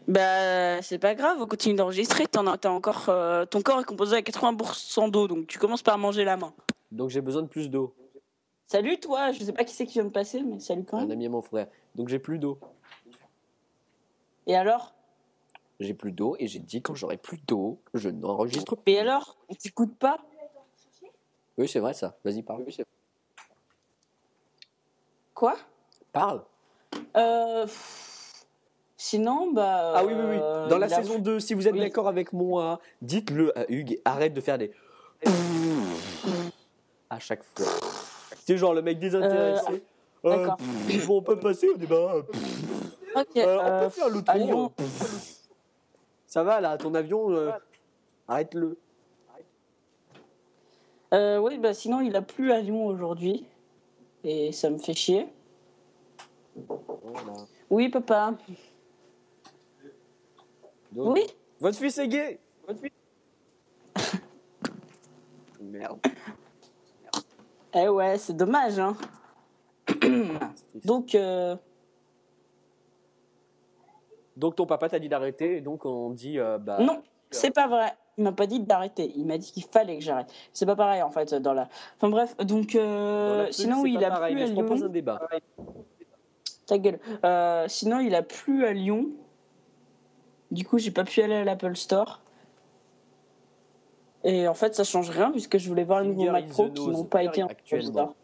Bah, 0.10 0.82
c'est 0.82 1.00
pas 1.00 1.16
grave, 1.16 1.38
on 1.40 1.48
continue 1.48 1.76
d'enregistrer. 1.76 2.28
T'en 2.28 2.46
as, 2.48 2.58
t'as 2.58 2.70
encore, 2.70 3.06
euh, 3.08 3.46
ton 3.46 3.62
corps 3.62 3.80
est 3.80 3.86
composé 3.86 4.18
à 4.18 4.20
80% 4.22 5.10
d'eau, 5.10 5.28
donc 5.30 5.48
tu 5.48 5.58
commences 5.58 5.82
par 5.82 5.98
manger 5.98 6.26
la 6.26 6.36
main. 6.36 6.54
Donc 6.92 7.10
j'ai 7.12 7.22
besoin 7.22 7.42
de 7.44 7.48
plus 7.48 7.70
d'eau. 7.70 7.94
Salut 8.68 9.00
toi, 9.00 9.32
je 9.32 9.42
sais 9.44 9.54
pas 9.54 9.64
qui 9.64 9.74
c'est 9.74 9.86
qui 9.86 9.94
vient 9.94 10.04
de 10.04 10.12
passer, 10.12 10.42
mais 10.44 10.60
salut 10.60 10.84
quand 10.84 10.98
Un 10.98 11.02
même. 11.02 11.12
ami 11.12 11.26
et 11.26 11.30
mon 11.30 11.42
frère. 11.42 11.68
Donc 11.96 12.10
j'ai 12.10 12.20
plus 12.20 12.40
d'eau. 12.40 12.60
Et 14.48 14.56
alors? 14.56 14.94
J'ai 15.84 15.94
plus 15.94 16.14
d'eau 16.14 16.38
et 16.40 16.48
j'ai 16.48 16.60
dit 16.60 16.82
quand 16.82 16.96
j'aurai 16.96 17.18
plus 17.18 17.38
d'eau, 17.46 17.78
je 17.94 18.08
n'enregistre 18.08 18.78
plus. 18.78 18.94
Et 18.94 19.00
alors 19.00 19.36
On 19.50 19.54
t'écoute 19.54 19.94
pas? 19.98 20.18
Oui, 21.58 21.68
c'est 21.68 21.80
vrai 21.80 21.94
ça. 21.94 22.16
Vas-y, 22.24 22.42
parle. 22.42 22.64
Quoi? 25.34 25.56
Parle. 26.14 26.44
euh, 27.18 27.68
Sinon, 28.96 29.52
bah. 29.52 29.92
Ah 29.98 30.06
oui, 30.06 30.14
oui, 30.16 30.24
oui. 30.24 30.38
euh, 30.42 30.70
Dans 30.70 30.78
la 30.78 30.88
il 30.88 30.94
a- 30.94 30.96
saison 30.96 31.20
2, 31.20 31.42
si 31.42 31.54
vous 31.54 31.68
êtes 31.68 31.74
Oui. 31.74 31.80
d'accord 31.82 32.08
avec 32.08 32.32
moi, 32.32 32.80
dites-le 33.02 33.58
à 33.58 33.66
Hugues, 33.70 34.00
arrête 34.06 34.34
de 34.34 34.40
faire 34.40 34.58
des. 34.58 34.72
à 37.10 37.20
chaque 37.20 37.44
fois. 37.44 37.66
C'est 38.46 38.58
genre 38.58 38.74
le 38.74 38.82
mec 38.82 39.00
désintéressé. 39.00 39.84
Euh, 40.26 40.48
bon, 41.06 41.18
on 41.18 41.22
peut 41.22 41.38
passer 41.40 41.68
au 41.68 41.76
débat. 41.76 42.16
Ok. 43.16 43.38
Euh, 43.38 43.58
on 43.60 43.66
euh, 43.66 43.84
peut 43.84 43.90
faire 43.90 44.10
le 44.10 44.22
tour. 44.24 44.72
Ça 46.34 46.42
va 46.42 46.60
là, 46.62 46.80
ton 46.80 46.96
avion, 46.96 47.30
euh, 47.30 47.52
arrête-le. 48.28 48.76
euh, 51.14 51.38
oui, 51.38 51.60
bah 51.60 51.76
sinon, 51.76 52.02
il 52.02 52.16
a 52.16 52.24
plu 52.24 52.52
à 52.52 52.60
Lyon 52.60 52.88
aujourd'hui. 52.88 53.46
Et 54.24 54.52
ça 54.52 54.72
me 54.72 54.80
fait 54.80 54.96
chier. 54.96 55.28
Voilà. 56.56 57.34
Oui, 57.70 57.88
papa. 57.90 58.34
Donc, 60.92 61.14
Oui 61.14 61.28
Votre 61.60 61.78
fils 61.78 62.00
est 62.00 62.08
gay. 62.08 62.40
Votre 62.68 62.80
fils. 62.80 62.92
Merde. 65.62 66.00
Eh 67.76 67.88
ouais, 67.90 68.18
c'est 68.18 68.36
dommage, 68.36 68.80
hein. 68.80 68.98
Donc, 70.84 71.14
euh, 71.14 71.56
Donc 74.38 74.56
ton 74.56 74.66
papa 74.66 74.90
t'a 74.90 75.00
dit 75.00 75.10
d'arrêter 75.10 75.58
et 75.58 75.62
donc 75.62 75.86
on 75.86 76.10
dit 76.10 76.40
euh, 76.40 76.58
bah. 76.58 76.80
non, 76.80 77.02
c'est 77.32 77.52
pas 77.52 77.68
vrai. 77.68 77.94
Il 78.18 78.24
m'a 78.24 78.32
pas 78.32 78.46
dit 78.46 78.60
d'arrêter. 78.60 79.12
Il 79.16 79.26
m'a 79.26 79.38
dit 79.40 79.52
qu'il 79.52 79.64
fallait 79.64 79.98
que 79.98 80.04
j'arrête. 80.04 80.32
C'est 80.54 80.68
pas 80.68 80.76
pareil, 80.76 81.02
en 81.02 81.10
fait, 81.10 81.34
dans 81.34 81.54
la... 81.54 81.68
Enfin 81.98 82.10
bref, 82.10 82.38
donc... 82.38 82.76
euh, 82.76 83.46
l'absolu, 83.46 83.54
sinon, 83.54 83.86
il 83.88 84.04
a 84.06 84.10
pareil, 84.10 84.36
plu 84.36 84.44
mais 84.44 84.50
à 84.50 84.50
je 84.50 84.54
propose 84.54 84.84
un 84.84 84.86
Lyon. 84.86 84.94
débat. 84.94 85.22
Ta 86.68 86.78
gueule. 86.78 87.00
Euh, 87.26 87.66
sinon, 87.68 88.00
il 88.00 88.14
a 88.14 88.22
plu 88.22 88.66
à 88.66 88.74
Lyon. 88.74 89.08
Du 90.52 90.64
coup, 90.64 90.78
j'ai 90.78 90.92
pas 90.92 91.04
pu 91.04 91.22
aller 91.22 91.34
à 91.34 91.44
l'Apple 91.44 91.76
Store. 91.76 92.22
Et 94.24 94.48
en 94.48 94.54
fait, 94.54 94.76
ça 94.76 94.84
change 94.84 95.10
rien 95.10 95.32
puisque 95.32 95.58
je 95.58 95.68
voulais 95.68 95.84
voir 95.84 96.02
les 96.02 96.10
nouveaux 96.10 96.32
Mac 96.32 96.48
Pro 96.48 96.70
qui 96.70 96.88
n'ont 96.88 97.04
pas 97.06 97.24
été 97.24 97.42
en 97.42 97.48
Apple 97.48 97.56
actuellement. 97.60 97.92
Store. 97.92 98.16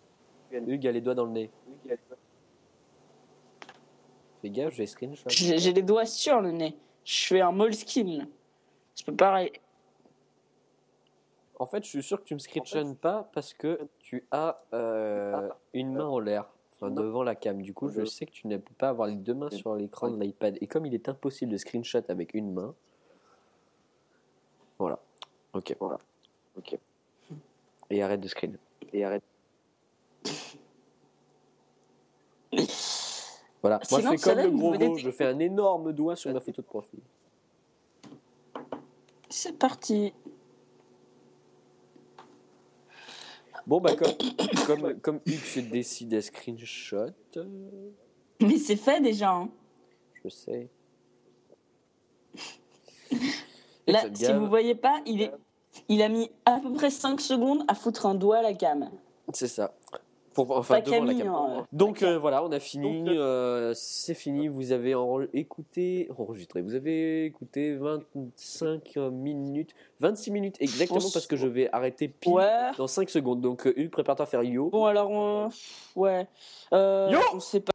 Hugues 0.52 0.88
a 0.88 0.92
les 0.92 1.02
doigts 1.02 1.16
dans 1.16 1.26
le 1.26 1.32
nez. 1.32 1.50
Fais 4.42 4.50
gaffe, 4.50 4.74
je 4.74 4.78
vais 4.78 4.86
screenshot. 4.86 5.30
J'ai 5.30 5.58
j'ai 5.58 5.74
les 5.74 5.82
doigts 5.82 6.06
sur 6.06 6.42
le 6.42 6.52
nez. 6.52 6.76
Je 7.04 7.28
fais 7.28 7.42
un 7.42 7.52
moleskin. 7.52 8.20
là. 8.20 8.24
C'est 8.96 9.06
pas 9.06 9.14
pareil. 9.14 9.52
En 11.58 11.66
fait, 11.66 11.84
je 11.84 11.90
suis 11.90 12.04
sûr 12.04 12.20
que 12.20 12.24
tu 12.24 12.34
me 12.36 12.40
screenshots 12.40 12.96
pas 12.96 13.30
parce 13.34 13.54
que 13.54 13.90
tu 14.00 14.26
as 14.32 14.62
euh, 14.74 15.50
une 15.74 15.94
main 15.94 16.06
en 16.06 16.20
l'air, 16.20 16.46
enfin 16.74 16.90
devant 16.90 17.24
la 17.24 17.36
cam. 17.36 17.62
Du 17.62 17.74
coup, 17.74 17.90
je 17.90 18.06
sais 18.06 18.26
que 18.26 18.32
tu 18.32 18.48
ne 18.48 18.58
peux 18.58 18.74
pas 18.76 18.90
avoir 18.90 19.10
les 19.10 19.16
deux 19.16 19.34
mains 19.34 19.50
sur 19.50 19.76
l'écran 19.76 20.10
de 20.10 20.22
l'iPad. 20.22 20.58
Et 20.62 20.68
comme 20.68 20.86
il 20.86 20.94
est 20.94 21.10
impossible 21.10 21.52
de 21.52 21.58
screenshot 21.58 22.04
avec 22.08 22.34
une 22.34 22.54
main, 22.54 22.74
voilà. 24.78 25.00
Ok. 25.54 25.76
Voilà. 25.80 25.98
Ok. 26.58 26.78
Et 27.90 28.04
arrête 28.04 28.22
de 28.22 28.28
screen. 28.30 28.58
Et 28.94 29.04
arrête. 29.04 29.24
Voilà. 33.62 33.80
Moi, 33.92 34.00
je 34.02 34.08
fais 34.10 34.16
comme 34.18 34.38
le 34.44 34.52
gros 34.52 34.74
voulez- 34.74 34.98
Je 34.98 35.12
fais 35.12 35.26
un 35.26 35.40
énorme 35.40 35.92
doigt 35.94 36.16
sur 36.16 36.32
ma 36.34 36.40
photo 36.40 36.62
de 36.62 36.68
profil. 36.68 37.00
C'est 39.30 39.58
parti. 39.58 40.14
Bon, 43.68 43.80
bah, 43.82 43.92
comme, 43.96 44.14
comme, 44.66 45.00
comme 45.00 45.20
Hugues 45.28 45.70
décide 45.70 46.14
à 46.16 46.22
screenshot, 46.22 47.12
euh, 47.38 47.46
Mais 48.42 48.58
c'est 48.58 48.76
fait 48.78 49.00
déjà. 49.02 49.32
hein. 49.32 49.50
je 50.24 50.30
sais. 50.30 50.70
Là, 53.86 54.04
si 54.14 54.32
vous 54.34 54.48
voyez 54.48 54.76
pas, 54.76 55.02
il, 55.06 55.22
est, 55.22 55.32
il 55.88 56.02
a 56.02 56.10
mis 56.10 56.32
à 56.46 56.60
peu 56.60 56.72
près 56.74 56.90
5 56.90 57.20
secondes 57.22 57.64
à 57.68 57.76
foutre 57.76 58.06
un 58.06 58.16
doigt 58.16 58.38
à 58.38 58.42
la 58.42 58.54
cam. 58.54 58.90
C'est 59.34 59.48
ça. 59.48 59.74
Pour, 60.46 60.58
enfin, 60.58 60.80
devant 60.82 60.92
la 60.92 61.06
Camille, 61.06 61.18
caméra. 61.18 61.48
hein, 61.60 61.68
Donc 61.74 62.02
la 62.02 62.10
euh, 62.10 62.18
voilà, 62.20 62.44
on 62.44 62.52
a 62.52 62.60
fini. 62.60 63.00
Donc, 63.04 63.10
euh, 63.10 63.74
c'est 63.76 64.14
fini. 64.14 64.48
Vous 64.48 64.72
avez 64.72 64.94
enre- 64.94 65.28
écouté, 65.34 66.10
enregistré. 66.18 66.62
Vous 66.62 66.76
avez 66.76 67.26
écouté 67.26 67.76
25 67.76 68.96
minutes, 69.12 69.76
26 70.00 70.32
minutes 70.32 70.56
exactement 70.60 71.00
parce 71.14 71.28
que 71.28 71.36
je 71.36 71.48
vais 71.48 71.70
arrêter 71.72 72.08
pile 72.08 72.34
Ouais. 72.34 72.72
dans 72.78 72.88
5 72.88 73.10
secondes. 73.10 73.42
Donc 73.42 73.68
euh, 73.68 73.74
Hugues, 73.76 73.90
prépare-toi 73.92 74.24
à 74.24 74.28
faire 74.28 74.44
yo. 74.44 74.70
Bon, 74.70 74.86
alors, 74.86 75.10
on... 75.12 75.50
ouais. 75.96 76.28
Euh, 76.74 77.10
Yo 77.12 77.20
on 77.34 77.40
sait 77.40 77.60
pas. 77.60 77.72